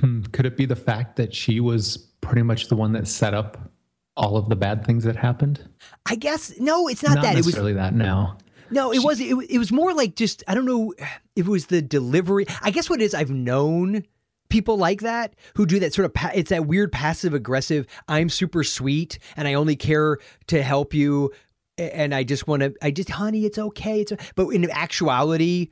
Hmm, 0.01 0.23
Could 0.33 0.47
it 0.47 0.57
be 0.57 0.65
the 0.65 0.77
fact 0.77 1.17
that 1.17 1.35
she 1.35 1.61
was 1.61 1.97
pretty 2.23 2.43
much 2.43 2.69
the 2.69 2.77
one 2.77 2.93
that 2.93 3.07
set 3.07 3.35
up 3.35 3.72
all 4.17 4.37
of 4.37 4.49
the 4.49 4.57
bad 4.57 4.85
things 4.85 5.05
that 5.05 5.17
happened? 5.17 5.69
I 6.07 6.17
guess 6.17 6.59
no, 6.59 6.89
it's 6.89 7.03
not, 7.03 7.23
that. 7.23 7.35
It 7.35 7.39
was 7.39 7.47
necessarily 7.47 7.75
that. 7.75 7.95
No. 7.95 8.37
No, 8.71 8.91
it 8.93 9.05
was 9.05 9.21
it, 9.21 9.35
it 9.51 9.59
was 9.59 9.71
more 9.71 9.93
like 9.93 10.17
just 10.17 10.43
I 10.49 10.55
don't 10.55 10.65
know 10.65 10.95
if 10.99 11.47
it 11.47 11.51
was 11.51 11.67
the 11.67 11.83
delivery. 11.83 12.47
I 12.63 12.71
guess 12.71 12.89
what 12.89 13.01
it 13.01 13.05
is 13.05 13.15
I've 13.15 13.31
known 13.31 14.05
people 14.49 14.77
like 14.77 15.01
that 15.01 15.35
who 15.55 15.67
do 15.67 15.79
that 15.81 15.95
sort 15.95 16.07
of 16.07 16.15
pa- 16.15 16.31
it's 16.35 16.51
that 16.51 16.67
weird 16.67 16.93
passive 16.93 17.33
aggressive 17.33 17.87
I'm 18.07 18.29
super 18.29 18.63
sweet 18.63 19.19
and 19.35 19.49
I 19.49 19.55
only 19.55 19.77
care 19.77 20.19
to 20.49 20.63
help 20.63 20.93
you 20.93 21.33
and 21.79 22.15
I 22.15 22.23
just 22.23 22.47
want 22.47 22.61
to 22.61 22.75
I 22.83 22.91
just 22.91 23.09
honey 23.09 23.47
it's 23.47 23.57
okay 23.57 24.03
it's 24.03 24.13
o-" 24.13 24.17
but 24.35 24.49
in 24.49 24.71
actuality 24.71 25.71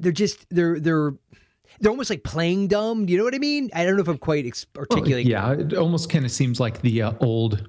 they're 0.00 0.10
just 0.10 0.44
they're 0.50 0.80
they're 0.80 1.12
they're 1.80 1.90
almost 1.90 2.10
like 2.10 2.22
playing 2.22 2.68
dumb. 2.68 3.06
Do 3.06 3.12
you 3.12 3.18
know 3.18 3.24
what 3.24 3.34
I 3.34 3.38
mean? 3.38 3.70
I 3.74 3.84
don't 3.84 3.96
know 3.96 4.02
if 4.02 4.08
I'm 4.08 4.18
quite 4.18 4.46
ex- 4.46 4.66
Well, 4.74 5.08
yeah, 5.08 5.52
it 5.52 5.74
almost 5.74 6.08
kind 6.08 6.24
of 6.24 6.30
seems 6.30 6.58
like 6.58 6.80
the 6.80 7.02
uh, 7.02 7.12
old 7.20 7.68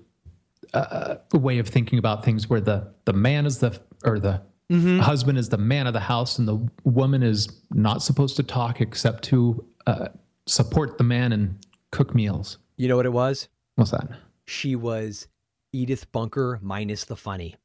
uh, 0.74 1.16
way 1.34 1.60
of 1.60 1.68
thinking 1.68 2.00
about 2.00 2.24
things, 2.26 2.50
where 2.50 2.62
the 2.62 2.92
the 3.06 3.14
man 3.14 3.46
is 3.46 3.60
the 3.60 3.80
or 4.06 4.20
the 4.20 4.42
Mm-hmm. 4.70 5.00
husband 5.00 5.38
is 5.38 5.48
the 5.48 5.58
man 5.58 5.88
of 5.88 5.94
the 5.94 6.00
house, 6.02 6.38
and 6.40 6.46
the 6.46 6.58
woman 6.84 7.24
is 7.24 7.48
not 7.72 8.04
supposed 8.04 8.36
to 8.36 8.44
talk 8.44 8.82
except 8.82 9.24
to 9.24 9.66
uh, 9.86 10.10
support 10.46 10.98
the 10.98 11.06
man 11.06 11.32
and 11.32 11.58
cook 11.92 12.14
meals. 12.14 12.58
You 12.76 12.90
know 12.90 12.98
what 12.98 13.06
it 13.06 13.14
was? 13.14 13.48
What's 13.76 13.92
that? 13.92 14.10
she 14.46 14.76
was 14.76 15.30
Edith 15.72 16.12
Bunker 16.12 16.60
minus 16.62 17.06
the 17.06 17.16
funny. 17.16 17.56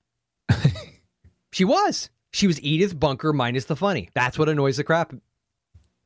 she 1.52 1.64
was. 1.64 2.10
She 2.32 2.46
was 2.46 2.62
Edith 2.62 2.98
Bunker 2.98 3.32
minus 3.32 3.64
the 3.66 3.76
funny. 3.76 4.08
That's 4.14 4.38
what 4.38 4.48
annoys 4.48 4.76
the 4.76 4.84
crap 4.84 5.12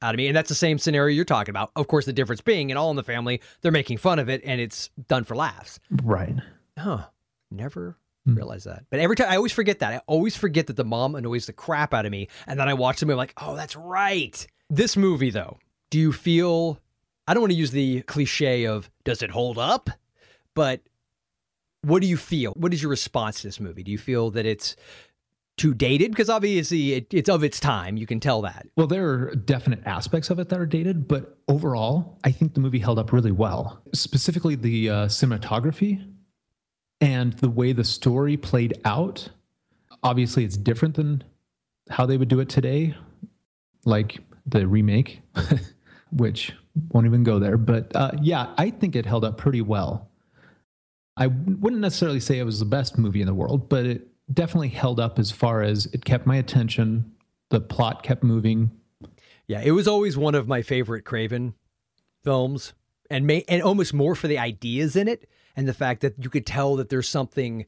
out 0.03 0.15
of 0.15 0.17
me. 0.17 0.27
And 0.29 0.37
that's 0.37 0.49
the 0.49 0.55
same 0.55 0.79
scenario 0.79 1.15
you're 1.15 1.25
talking 1.25 1.53
about. 1.53 1.71
Of 1.77 1.89
course, 1.89 2.05
the 2.07 2.13
difference 2.13 2.41
being 2.41 2.71
in 2.71 2.77
All 2.77 2.91
in 2.91 2.97
the 2.97 3.03
Family, 3.05 3.41
they're 3.61 3.73
making 3.73 3.99
fun 3.99 4.19
of 4.19 4.29
it 4.29 4.43
and 4.45 4.61
it's 4.61 4.91
done 5.09 5.25
for 5.25 5.37
laughs. 5.37 5.79
Right. 6.03 6.35
Huh. 6.79 7.07
Never 7.51 7.97
realized 8.27 8.67
that. 8.67 8.85
But 8.91 9.01
every 9.01 9.17
time, 9.17 9.31
I 9.31 9.37
always 9.37 9.53
forget 9.53 9.79
that. 9.79 9.93
I 9.93 10.01
always 10.07 10.37
forget 10.37 10.67
that 10.67 10.77
the 10.77 10.85
mom 10.85 11.15
annoys 11.15 11.47
the 11.47 11.53
crap 11.53 11.95
out 11.95 12.07
of 12.07 12.13
me. 12.13 12.29
And 12.47 12.59
then 12.59 12.69
I 12.69 12.75
watch 12.75 13.01
the 13.01 13.07
movie, 13.07 13.15
I'm 13.15 13.19
like, 13.19 13.35
oh, 13.41 13.55
that's 13.55 13.77
right. 13.77 14.47
This 14.69 14.97
movie, 14.97 15.31
though, 15.31 15.59
do 15.91 15.99
you 15.99 16.13
feel, 16.13 16.81
I 17.29 17.35
don't 17.35 17.41
want 17.41 17.53
to 17.53 17.59
use 17.59 17.71
the 17.71 18.03
cliche 18.03 18.67
of, 18.67 18.91
does 19.05 19.23
it 19.23 19.31
hold 19.31 19.59
up? 19.59 19.91
but 20.57 20.81
what 21.83 22.03
do 22.03 22.09
you 22.09 22.17
feel? 22.17 22.53
What 22.53 22.75
is 22.75 22.83
your 22.83 22.91
response 22.91 23.43
to 23.43 23.47
this 23.47 23.61
movie? 23.61 23.85
Do 23.85 23.93
you 23.93 23.99
feel 23.99 24.31
that 24.31 24.45
it's 24.45 24.75
too 25.57 25.73
dated? 25.73 26.11
Because 26.11 26.29
obviously 26.29 26.95
it, 26.95 27.15
it's 27.15 27.29
of 27.29 27.45
its 27.45 27.61
time. 27.61 27.97
You 27.97 28.07
can 28.07 28.19
tell 28.19 28.43
that. 28.43 28.67
Well, 28.77 28.89
there 28.89 29.09
are 29.09 29.35
definite 29.37 29.87
aspects 29.87 30.31
of 30.31 30.41
it 30.41 30.49
that 30.49 30.59
are 30.59 30.67
dated, 30.67 31.07
but 31.07 31.39
overall, 31.47 32.19
I 32.25 32.33
think 32.33 32.55
the 32.55 32.61
movie 32.61 32.81
held 32.81 32.99
up 32.99 33.13
really 33.13 33.31
well. 33.31 33.81
Specifically, 33.95 34.57
the 34.57 34.91
uh, 34.91 35.07
cinematography 35.07 36.05
and 37.01 37.33
the 37.35 37.51
way 37.51 37.73
the 37.73 37.85
story 37.85 38.37
played 38.37 38.81
out. 38.85 39.29
Obviously, 40.03 40.45
it's 40.45 40.57
different 40.57 40.95
than 40.95 41.25
how 41.91 42.07
they 42.07 42.17
would 42.17 42.29
do 42.29 42.41
it 42.41 42.49
today, 42.49 42.95
like 43.85 44.19
the 44.47 44.67
remake, 44.67 45.21
which 46.13 46.53
won't 46.91 47.07
even 47.07 47.25
go 47.25 47.39
there. 47.39 47.57
But 47.57 47.95
uh, 47.95 48.13
yeah, 48.21 48.53
I 48.57 48.71
think 48.71 48.97
it 48.97 49.07
held 49.07 49.25
up 49.25 49.39
pretty 49.39 49.63
well. 49.63 50.11
I 51.17 51.29
wouldn't 51.29 51.81
necessarily 51.81 52.21
say 52.21 52.39
it 52.39 52.45
was 52.45 52.59
the 52.59 52.67
best 52.67 52.99
movie 52.99 53.21
in 53.21 53.27
the 53.27 53.35
world, 53.35 53.69
but 53.69 53.87
it 53.87 54.09
definitely 54.33 54.69
held 54.69 55.01
up 55.01 55.19
as 55.19 55.31
far 55.31 55.63
as 55.63 55.87
it 55.87 56.05
kept 56.05 56.27
my 56.27 56.37
attention. 56.37 57.13
The 57.51 57.61
plot 57.61 58.03
kept 58.03 58.23
moving. 58.23 58.71
Yeah, 59.47 59.63
it 59.65 59.71
was 59.71 59.89
always 59.89 60.17
one 60.17 60.35
of 60.35 60.49
my 60.49 60.63
favorite 60.63 61.05
Craven 61.05 61.55
films, 62.25 62.75
and 63.09 63.27
may, 63.27 63.45
and 63.49 63.63
almost 63.63 63.95
more 63.95 64.15
for 64.15 64.27
the 64.27 64.39
ideas 64.39 64.97
in 64.97 65.09
it 65.09 65.29
and 65.57 65.67
the 65.67 65.75
fact 65.75 66.03
that 66.03 66.23
you 66.23 66.31
could 66.31 66.47
tell 66.47 66.77
that 66.77 66.91
there's 66.91 67.09
something 67.09 67.67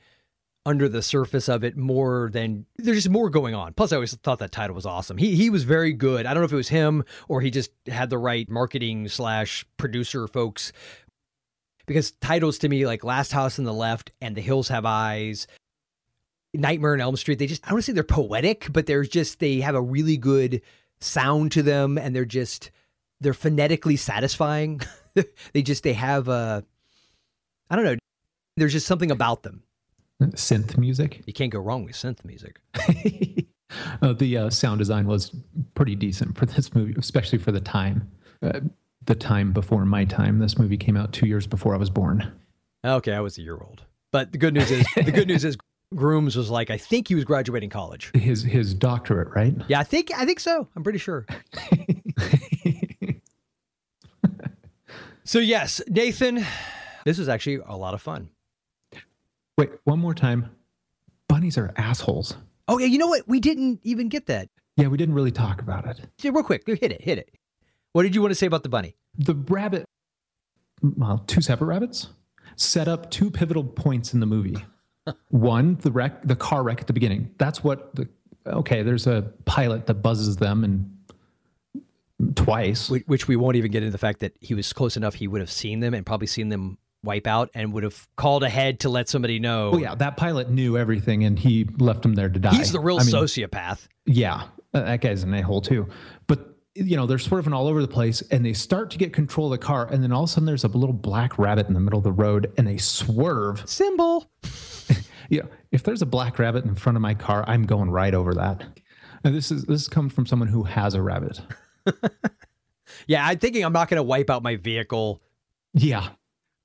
under 0.66 0.88
the 0.88 1.00
surface 1.00 1.48
of 1.48 1.64
it 1.64 1.78
more 1.78 2.28
than 2.30 2.66
there's 2.76 2.98
just 2.98 3.08
more 3.08 3.30
going 3.30 3.54
on. 3.54 3.72
Plus, 3.72 3.90
I 3.90 3.96
always 3.96 4.14
thought 4.14 4.38
that 4.40 4.52
title 4.52 4.76
was 4.76 4.84
awesome. 4.84 5.16
He 5.16 5.34
he 5.34 5.48
was 5.48 5.64
very 5.64 5.94
good. 5.94 6.26
I 6.26 6.34
don't 6.34 6.42
know 6.42 6.46
if 6.46 6.52
it 6.52 6.56
was 6.56 6.68
him 6.68 7.04
or 7.26 7.40
he 7.40 7.50
just 7.50 7.70
had 7.86 8.10
the 8.10 8.18
right 8.18 8.48
marketing 8.50 9.08
slash 9.08 9.64
producer 9.78 10.28
folks. 10.28 10.72
Because 11.86 12.10
titles 12.20 12.58
to 12.58 12.68
me 12.68 12.84
like 12.84 13.02
Last 13.02 13.32
House 13.32 13.58
on 13.58 13.64
the 13.64 13.72
Left 13.72 14.12
and 14.20 14.36
The 14.36 14.42
Hills 14.42 14.68
Have 14.68 14.84
Eyes, 14.84 15.46
Nightmare 16.52 16.92
on 16.92 17.00
Elm 17.00 17.16
Street, 17.16 17.38
they 17.38 17.46
just 17.46 17.66
I 17.66 17.70
don't 17.70 17.80
say 17.80 17.94
they're 17.94 18.04
poetic, 18.04 18.70
but 18.70 18.84
they're 18.84 19.04
just 19.04 19.38
they 19.38 19.60
have 19.60 19.74
a 19.74 19.80
really 19.80 20.18
good 20.18 20.60
sound 21.00 21.52
to 21.52 21.62
them 21.62 21.96
and 21.96 22.14
they're 22.14 22.26
just 22.26 22.70
they're 23.22 23.32
phonetically 23.32 23.96
satisfying. 23.96 24.82
they 25.54 25.62
just 25.62 25.82
they 25.82 25.94
have 25.94 26.28
a 26.28 26.62
I 27.70 27.76
don't 27.76 27.84
know. 27.84 27.96
There's 28.56 28.72
just 28.72 28.86
something 28.86 29.10
about 29.10 29.42
them. 29.42 29.62
Synth 30.20 30.76
music. 30.76 31.22
You 31.26 31.32
can't 31.32 31.52
go 31.52 31.60
wrong 31.60 31.84
with 31.84 31.94
synth 31.94 32.24
music. 32.24 32.58
uh, 34.02 34.12
the 34.14 34.36
uh, 34.36 34.50
sound 34.50 34.78
design 34.78 35.06
was 35.06 35.32
pretty 35.74 35.94
decent 35.94 36.36
for 36.36 36.46
this 36.46 36.74
movie, 36.74 36.94
especially 36.98 37.38
for 37.38 37.52
the 37.52 37.60
time. 37.60 38.10
Uh, 38.42 38.60
the 39.06 39.14
time 39.14 39.52
before 39.52 39.84
my 39.84 40.04
time. 40.04 40.38
This 40.38 40.58
movie 40.58 40.76
came 40.76 40.96
out 40.96 41.12
two 41.12 41.26
years 41.26 41.46
before 41.46 41.74
I 41.74 41.78
was 41.78 41.90
born. 41.90 42.32
Okay, 42.84 43.12
I 43.12 43.20
was 43.20 43.38
a 43.38 43.42
year 43.42 43.56
old. 43.56 43.82
But 44.12 44.32
the 44.32 44.38
good 44.38 44.54
news 44.54 44.70
is 44.70 44.86
the 44.94 45.10
good 45.10 45.28
news 45.28 45.44
is 45.44 45.56
Grooms 45.94 46.36
was 46.36 46.50
like 46.50 46.70
I 46.70 46.76
think 46.76 47.08
he 47.08 47.14
was 47.14 47.24
graduating 47.24 47.70
college. 47.70 48.10
His 48.14 48.42
his 48.42 48.74
doctorate, 48.74 49.34
right? 49.34 49.54
Yeah, 49.68 49.80
I 49.80 49.84
think 49.84 50.10
I 50.14 50.26
think 50.26 50.40
so. 50.40 50.68
I'm 50.76 50.82
pretty 50.82 50.98
sure. 50.98 51.24
so 55.24 55.38
yes, 55.38 55.80
Nathan, 55.88 56.44
this 57.04 57.18
was 57.18 57.28
actually 57.28 57.60
a 57.66 57.76
lot 57.76 57.94
of 57.94 58.02
fun. 58.02 58.30
Wait, 59.56 59.70
one 59.84 59.98
more 59.98 60.14
time. 60.14 60.50
Bunnies 61.28 61.58
are 61.58 61.72
assholes. 61.76 62.36
Oh 62.68 62.78
yeah, 62.78 62.86
you 62.86 62.98
know 62.98 63.08
what? 63.08 63.26
We 63.26 63.40
didn't 63.40 63.80
even 63.82 64.08
get 64.08 64.26
that. 64.26 64.48
Yeah, 64.76 64.88
we 64.88 64.96
didn't 64.96 65.14
really 65.14 65.32
talk 65.32 65.60
about 65.60 65.86
it. 65.86 66.00
Yeah, 66.22 66.30
real 66.32 66.44
quick, 66.44 66.64
hit 66.66 66.92
it, 66.92 67.02
hit 67.02 67.18
it. 67.18 67.30
What 67.92 68.04
did 68.04 68.14
you 68.14 68.20
want 68.20 68.30
to 68.30 68.36
say 68.36 68.46
about 68.46 68.62
the 68.62 68.68
bunny? 68.68 68.94
The 69.16 69.34
rabbit, 69.34 69.84
well, 70.96 71.24
two 71.26 71.40
separate 71.40 71.66
rabbits, 71.66 72.08
set 72.56 72.86
up 72.86 73.10
two 73.10 73.30
pivotal 73.30 73.64
points 73.64 74.14
in 74.14 74.20
the 74.20 74.26
movie. 74.26 74.56
One, 75.30 75.76
the 75.80 75.90
wreck, 75.90 76.22
the 76.22 76.36
car 76.36 76.62
wreck 76.62 76.80
at 76.80 76.86
the 76.86 76.92
beginning. 76.92 77.34
That's 77.38 77.64
what 77.64 77.94
the 77.96 78.08
okay. 78.46 78.82
There's 78.82 79.06
a 79.06 79.32
pilot 79.46 79.86
that 79.86 79.94
buzzes 79.94 80.36
them 80.36 80.62
and 80.62 82.36
twice. 82.36 82.90
Which, 82.90 83.04
which 83.06 83.28
we 83.28 83.36
won't 83.36 83.56
even 83.56 83.70
get 83.70 83.82
into 83.82 83.92
the 83.92 83.98
fact 83.98 84.20
that 84.20 84.34
he 84.40 84.54
was 84.54 84.72
close 84.72 84.96
enough. 84.96 85.14
He 85.14 85.26
would 85.26 85.40
have 85.40 85.50
seen 85.50 85.80
them 85.80 85.94
and 85.94 86.04
probably 86.04 86.26
seen 86.26 86.50
them 86.50 86.78
wipe 87.02 87.26
out 87.26 87.50
and 87.54 87.72
would 87.72 87.82
have 87.82 88.08
called 88.16 88.42
ahead 88.42 88.80
to 88.80 88.88
let 88.88 89.08
somebody 89.08 89.38
know. 89.38 89.72
Oh 89.74 89.78
yeah, 89.78 89.94
that 89.94 90.16
pilot 90.16 90.50
knew 90.50 90.76
everything 90.76 91.24
and 91.24 91.38
he 91.38 91.66
left 91.78 92.04
him 92.04 92.14
there 92.14 92.28
to 92.28 92.38
die. 92.38 92.54
He's 92.54 92.72
the 92.72 92.80
real 92.80 92.98
I 93.00 93.04
mean, 93.04 93.14
sociopath. 93.14 93.88
Yeah, 94.06 94.44
that 94.72 95.00
guy's 95.00 95.22
an 95.22 95.34
a-hole 95.34 95.60
too. 95.60 95.88
But 96.26 96.54
you 96.74 96.96
know, 96.96 97.06
they're 97.06 97.18
swerving 97.18 97.52
all 97.52 97.66
over 97.66 97.82
the 97.82 97.88
place 97.88 98.22
and 98.30 98.44
they 98.44 98.52
start 98.52 98.90
to 98.90 98.98
get 98.98 99.12
control 99.12 99.52
of 99.52 99.58
the 99.58 99.64
car 99.64 99.88
and 99.90 100.02
then 100.02 100.12
all 100.12 100.24
of 100.24 100.30
a 100.30 100.32
sudden 100.32 100.46
there's 100.46 100.64
a 100.64 100.68
little 100.68 100.92
black 100.94 101.38
rabbit 101.38 101.66
in 101.66 101.74
the 101.74 101.80
middle 101.80 101.98
of 101.98 102.04
the 102.04 102.12
road 102.12 102.52
and 102.56 102.66
they 102.66 102.78
swerve. 102.78 103.68
Symbol. 103.68 104.30
Yeah, 105.30 105.42
if 105.72 105.82
there's 105.82 106.00
a 106.00 106.06
black 106.06 106.38
rabbit 106.38 106.64
in 106.64 106.74
front 106.74 106.96
of 106.96 107.02
my 107.02 107.12
car, 107.12 107.44
I'm 107.46 107.66
going 107.66 107.90
right 107.90 108.14
over 108.14 108.32
that. 108.32 108.64
And 109.24 109.34
this 109.34 109.50
is 109.50 109.66
this 109.66 109.86
comes 109.86 110.14
from 110.14 110.24
someone 110.24 110.48
who 110.48 110.62
has 110.62 110.94
a 110.94 111.02
rabbit. 111.02 111.42
Yeah, 113.06 113.26
I'm 113.26 113.38
thinking 113.38 113.64
I'm 113.64 113.72
not 113.72 113.88
going 113.88 113.96
to 113.96 114.02
wipe 114.02 114.30
out 114.30 114.42
my 114.42 114.56
vehicle. 114.56 115.22
Yeah. 115.72 116.08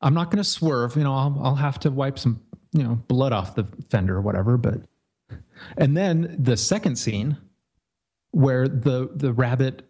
I'm 0.04 0.14
not 0.14 0.30
going 0.30 0.38
to 0.44 0.50
swerve, 0.50 0.96
you 0.96 1.04
know, 1.04 1.14
I'll, 1.16 1.40
I'll 1.42 1.56
have 1.56 1.80
to 1.80 1.90
wipe 1.92 2.20
some, 2.20 2.42
you 2.74 2.84
know, 2.84 2.96
blood 3.08 3.34
off 3.34 3.56
the 3.56 3.64
fender 3.90 4.16
or 4.18 4.22
whatever, 4.22 4.58
but 4.58 4.82
and 5.78 5.96
then 5.98 6.36
the 6.38 6.58
second 6.58 6.98
scene 6.98 7.38
where 8.32 8.68
the 8.68 9.10
the 9.16 9.32
rabbit 9.34 9.88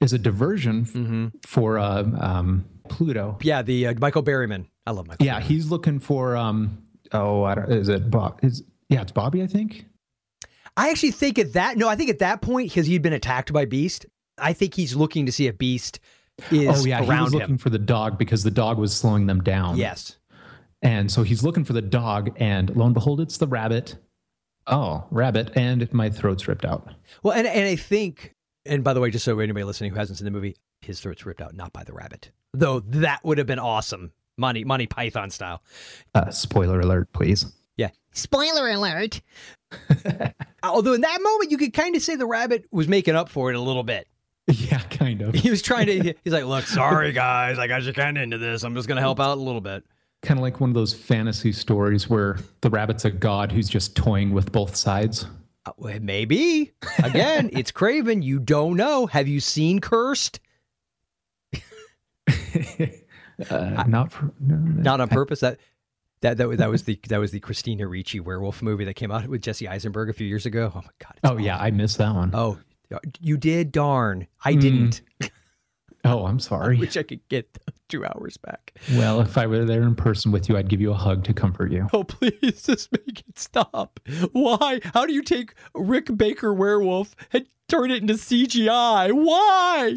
is 0.00 0.12
a 0.12 0.18
diversion 0.18 0.84
Mm-hmm. 0.84 1.26
for 1.46 1.78
uh, 1.78 2.04
um, 2.20 2.64
Pluto. 2.88 3.38
Yeah, 3.42 3.62
the 3.62 3.88
uh, 3.88 3.94
Michael 3.98 4.22
Berryman. 4.22 4.66
I 4.86 4.90
love 4.92 5.06
Michael. 5.06 5.24
Yeah, 5.26 5.40
he's 5.40 5.70
looking 5.70 5.98
for 6.00 6.36
um 6.36 6.82
oh, 7.12 7.44
I 7.44 7.54
don't, 7.54 7.70
is 7.72 7.88
it 7.88 8.10
Bob? 8.10 8.40
Is 8.42 8.62
yeah, 8.88 9.02
it's 9.02 9.12
Bobby, 9.12 9.42
I 9.42 9.46
think. 9.46 9.86
I 10.76 10.90
actually 10.90 11.10
think 11.12 11.38
at 11.38 11.52
that 11.54 11.76
no, 11.76 11.88
I 11.88 11.96
think 11.96 12.10
at 12.10 12.18
that 12.20 12.40
point 12.42 12.70
because 12.70 12.86
he'd 12.86 13.02
been 13.02 13.12
attacked 13.12 13.52
by 13.52 13.64
Beast. 13.64 14.06
I 14.38 14.52
think 14.52 14.74
he's 14.74 14.96
looking 14.96 15.26
to 15.26 15.32
see 15.32 15.46
if 15.46 15.58
Beast 15.58 16.00
is 16.50 16.82
oh 16.82 16.86
yeah, 16.86 17.02
he 17.02 17.08
around 17.08 17.24
was 17.24 17.34
looking 17.34 17.50
him. 17.50 17.58
for 17.58 17.70
the 17.70 17.78
dog 17.78 18.18
because 18.18 18.42
the 18.42 18.50
dog 18.50 18.78
was 18.78 18.94
slowing 18.94 19.26
them 19.26 19.42
down. 19.42 19.76
Yes. 19.76 20.16
And 20.82 21.10
so 21.10 21.22
he's 21.22 21.44
looking 21.44 21.64
for 21.64 21.74
the 21.74 21.82
dog, 21.82 22.34
and 22.40 22.74
lo 22.74 22.84
and 22.86 22.94
behold, 22.94 23.20
it's 23.20 23.38
the 23.38 23.46
rabbit. 23.46 23.96
Oh, 24.66 25.04
rabbit, 25.10 25.52
and 25.56 25.92
my 25.92 26.10
throat's 26.10 26.48
ripped 26.48 26.64
out. 26.64 26.92
Well, 27.22 27.34
and 27.36 27.46
and 27.46 27.68
I 27.68 27.76
think, 27.76 28.34
and 28.66 28.82
by 28.82 28.92
the 28.92 29.00
way, 29.00 29.10
just 29.10 29.24
so 29.24 29.38
anybody 29.38 29.64
listening 29.64 29.92
who 29.92 29.98
hasn't 29.98 30.18
seen 30.18 30.24
the 30.24 30.30
movie, 30.30 30.56
his 30.80 31.00
throat's 31.00 31.24
ripped 31.24 31.40
out, 31.40 31.54
not 31.54 31.72
by 31.72 31.84
the 31.84 31.92
rabbit. 31.92 32.30
Though 32.52 32.80
that 32.80 33.20
would 33.24 33.38
have 33.38 33.46
been 33.46 33.58
awesome, 33.58 34.12
Monty 34.36 34.64
Monty 34.64 34.86
Python 34.86 35.30
style. 35.30 35.62
Uh, 36.14 36.30
spoiler 36.30 36.80
alert, 36.80 37.12
please. 37.12 37.46
Yeah. 37.76 37.90
Spoiler 38.12 38.68
alert. 38.68 39.22
Although 40.62 40.92
in 40.92 41.00
that 41.00 41.18
moment, 41.22 41.50
you 41.50 41.56
could 41.56 41.72
kind 41.72 41.96
of 41.96 42.02
say 42.02 42.16
the 42.16 42.26
rabbit 42.26 42.66
was 42.70 42.88
making 42.88 43.16
up 43.16 43.28
for 43.28 43.50
it 43.50 43.56
a 43.56 43.60
little 43.60 43.82
bit. 43.82 44.06
Yeah, 44.70 44.80
kind 44.90 45.22
of. 45.22 45.34
He 45.34 45.50
was 45.50 45.62
trying 45.62 45.86
to. 45.86 46.14
He's 46.24 46.32
like, 46.32 46.44
"Look, 46.44 46.64
sorry 46.66 47.12
guys, 47.24 47.58
I 47.58 47.66
got 47.66 47.82
you 47.82 47.92
kind 47.92 48.16
of 48.16 48.22
into 48.22 48.38
this. 48.38 48.62
I'm 48.64 48.74
just 48.74 48.88
gonna 48.88 49.00
help 49.00 49.20
out 49.20 49.38
a 49.38 49.40
little 49.40 49.60
bit." 49.60 49.84
kind 50.22 50.38
of 50.38 50.42
like 50.42 50.60
one 50.60 50.70
of 50.70 50.74
those 50.74 50.94
fantasy 50.94 51.52
stories 51.52 52.08
where 52.08 52.38
the 52.60 52.70
rabbit's 52.70 53.04
a 53.04 53.10
god 53.10 53.50
who's 53.50 53.68
just 53.68 53.96
toying 53.96 54.32
with 54.32 54.52
both 54.52 54.76
sides. 54.76 55.26
Uh, 55.66 55.72
well, 55.76 55.98
maybe 56.00 56.72
again, 57.02 57.50
it's 57.52 57.70
Craven. 57.70 58.22
You 58.22 58.38
don't 58.38 58.76
know. 58.76 59.06
Have 59.06 59.28
you 59.28 59.40
seen 59.40 59.80
Cursed? 59.80 60.40
uh, 63.50 63.84
not 63.86 64.12
for 64.12 64.32
no, 64.40 64.56
no. 64.56 64.82
Not 64.82 65.00
on 65.00 65.08
purpose. 65.08 65.40
That 65.40 65.58
that 66.20 66.36
that 66.36 66.48
was 66.48 66.58
that 66.58 66.70
was 66.70 66.84
the 66.84 66.98
that 67.08 67.18
was 67.18 67.30
the 67.32 67.40
Christina 67.40 67.86
Ricci 67.86 68.20
werewolf 68.20 68.62
movie 68.62 68.84
that 68.84 68.94
came 68.94 69.10
out 69.10 69.26
with 69.26 69.42
Jesse 69.42 69.68
Eisenberg 69.68 70.08
a 70.08 70.12
few 70.12 70.26
years 70.26 70.46
ago. 70.46 70.72
Oh 70.74 70.78
my 70.82 70.90
god. 71.00 71.18
Oh 71.24 71.38
yeah, 71.38 71.58
I 71.58 71.70
missed 71.70 71.98
that 71.98 72.14
one. 72.14 72.30
Oh, 72.32 72.58
you 73.20 73.36
did? 73.36 73.72
Darn. 73.72 74.26
I 74.44 74.54
Mm. 74.54 74.60
didn't. 74.60 75.00
Oh, 76.04 76.26
I'm 76.26 76.36
I 76.38 76.38
sorry. 76.38 76.78
wish 76.78 76.96
I 76.96 77.02
could 77.02 77.26
get 77.28 77.58
two 77.88 78.04
hours 78.04 78.36
back. 78.38 78.72
Well, 78.94 79.20
if 79.20 79.36
I 79.38 79.46
were 79.46 79.64
there 79.64 79.82
in 79.82 79.94
person 79.94 80.32
with 80.32 80.48
you, 80.48 80.56
I'd 80.56 80.68
give 80.68 80.80
you 80.80 80.90
a 80.90 80.94
hug 80.96 81.24
to 81.24 81.32
comfort 81.34 81.70
you. 81.72 81.88
Oh, 81.92 82.04
please 82.08 82.62
just 82.64 82.90
make 82.92 83.20
it 83.20 83.38
stop. 83.38 84.00
Why? 84.32 84.80
How 84.94 85.06
do 85.06 85.12
you 85.12 85.22
take 85.22 85.54
Rick 85.74 86.16
Baker 86.16 86.52
werewolf 86.54 87.14
and 87.32 87.46
turn 87.68 87.90
it 87.90 88.00
into 88.02 88.14
CGI? 88.14 89.12
Why? 89.12 89.96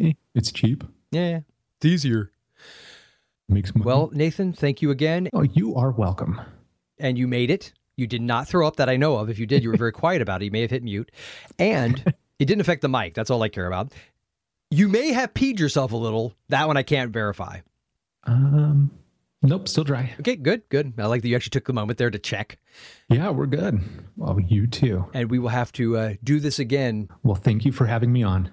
Eh, 0.00 0.12
It's 0.34 0.50
cheap. 0.52 0.84
Yeah, 1.10 1.40
it's 1.76 1.84
easier. 1.86 2.30
Makes 3.48 3.74
money. 3.74 3.84
Well, 3.84 4.10
Nathan, 4.12 4.52
thank 4.52 4.80
you 4.82 4.90
again. 4.90 5.28
oh, 5.34 5.42
you 5.42 5.74
are 5.74 5.90
welcome. 5.90 6.40
And 6.98 7.18
you 7.18 7.26
made 7.28 7.50
it. 7.50 7.72
You 7.96 8.06
did 8.06 8.22
not 8.22 8.48
throw 8.48 8.66
up 8.66 8.76
that 8.76 8.88
I 8.88 8.96
know 8.96 9.16
of. 9.16 9.28
If 9.28 9.38
you 9.38 9.46
did, 9.46 9.62
you 9.62 9.70
were 9.70 9.76
very 9.76 9.92
quiet 10.02 10.22
about 10.22 10.42
it. 10.42 10.46
You 10.46 10.50
may 10.50 10.62
have 10.62 10.70
hit 10.70 10.82
mute. 10.82 11.10
And 11.58 12.02
it 12.38 12.46
didn't 12.46 12.60
affect 12.60 12.82
the 12.82 12.88
mic. 12.88 13.14
That's 13.14 13.30
all 13.30 13.42
I 13.42 13.48
care 13.48 13.66
about. 13.66 13.92
You 14.70 14.88
may 14.88 15.12
have 15.12 15.34
peed 15.34 15.58
yourself 15.58 15.92
a 15.92 15.96
little. 15.96 16.34
That 16.48 16.66
one 16.66 16.76
I 16.76 16.82
can't 16.82 17.12
verify. 17.12 17.60
Um, 18.24 18.90
nope, 19.42 19.68
still 19.68 19.84
dry. 19.84 20.14
Okay, 20.20 20.36
good, 20.36 20.62
good. 20.70 20.94
I 20.96 21.06
like 21.06 21.22
that 21.22 21.28
you 21.28 21.36
actually 21.36 21.50
took 21.50 21.66
the 21.66 21.74
moment 21.74 21.98
there 21.98 22.10
to 22.10 22.18
check. 22.18 22.58
Yeah, 23.10 23.30
we're 23.30 23.46
good. 23.46 23.80
Well, 24.16 24.40
you 24.40 24.66
too. 24.66 25.04
And 25.12 25.30
we 25.30 25.38
will 25.38 25.50
have 25.50 25.72
to 25.72 25.98
uh, 25.98 26.14
do 26.24 26.40
this 26.40 26.58
again. 26.58 27.10
Well, 27.22 27.34
thank 27.34 27.64
you 27.66 27.72
for 27.72 27.86
having 27.86 28.12
me 28.12 28.22
on. 28.22 28.50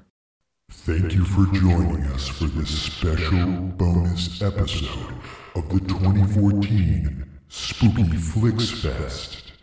Thank 0.71 1.15
you 1.15 1.23
for 1.25 1.45
joining 1.55 2.03
us 2.07 2.27
for 2.27 2.45
this 2.45 2.69
special 2.69 3.47
bonus 3.47 4.41
episode 4.41 5.15
of 5.55 5.67
the 5.69 5.79
2014 5.79 7.28
Spooky 7.51 8.15
Flix 8.15 8.69
Fest. 8.69 9.53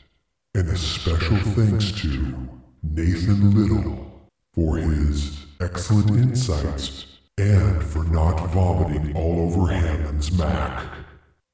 And 0.56 0.68
a 0.68 0.76
special 0.76 1.36
thanks 1.36 1.92
to 1.92 2.48
Nathan 2.82 3.54
Little 3.54 4.28
for 4.54 4.78
his 4.78 5.46
excellent 5.60 6.10
insights 6.10 7.06
and 7.38 7.80
for 7.84 8.02
not 8.04 8.44
vomiting 8.50 9.16
all 9.16 9.40
over 9.48 9.72
Hammond's 9.72 10.32
Mac. 10.36 10.84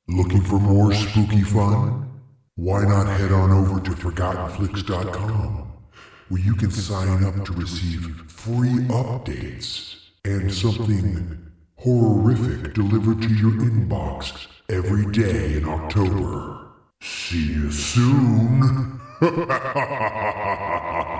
Looking 0.09 0.40
for 0.40 0.59
more 0.59 0.95
spooky 0.95 1.42
fun? 1.42 2.11
Why 2.55 2.85
not 2.85 3.09
head 3.09 3.33
on 3.33 3.51
over 3.51 3.81
to 3.81 3.90
ForgottenFlix.com, 3.90 5.71
where 6.31 6.40
you 6.40 6.55
can 6.55 6.71
sign 6.71 7.25
up 7.25 7.45
to 7.45 7.53
receive 7.53 8.07
free 8.31 8.87
updates 8.88 9.97
and 10.25 10.53
something 10.53 11.53
horrific 11.77 12.73
delivered 12.73 13.21
to 13.21 13.35
your 13.35 13.53
inbox 13.53 14.47
every 14.73 15.05
day 15.13 15.59
in 15.59 15.69
October. 15.69 16.67
See 17.03 17.53
you 17.53 17.71
soon! 17.71 19.01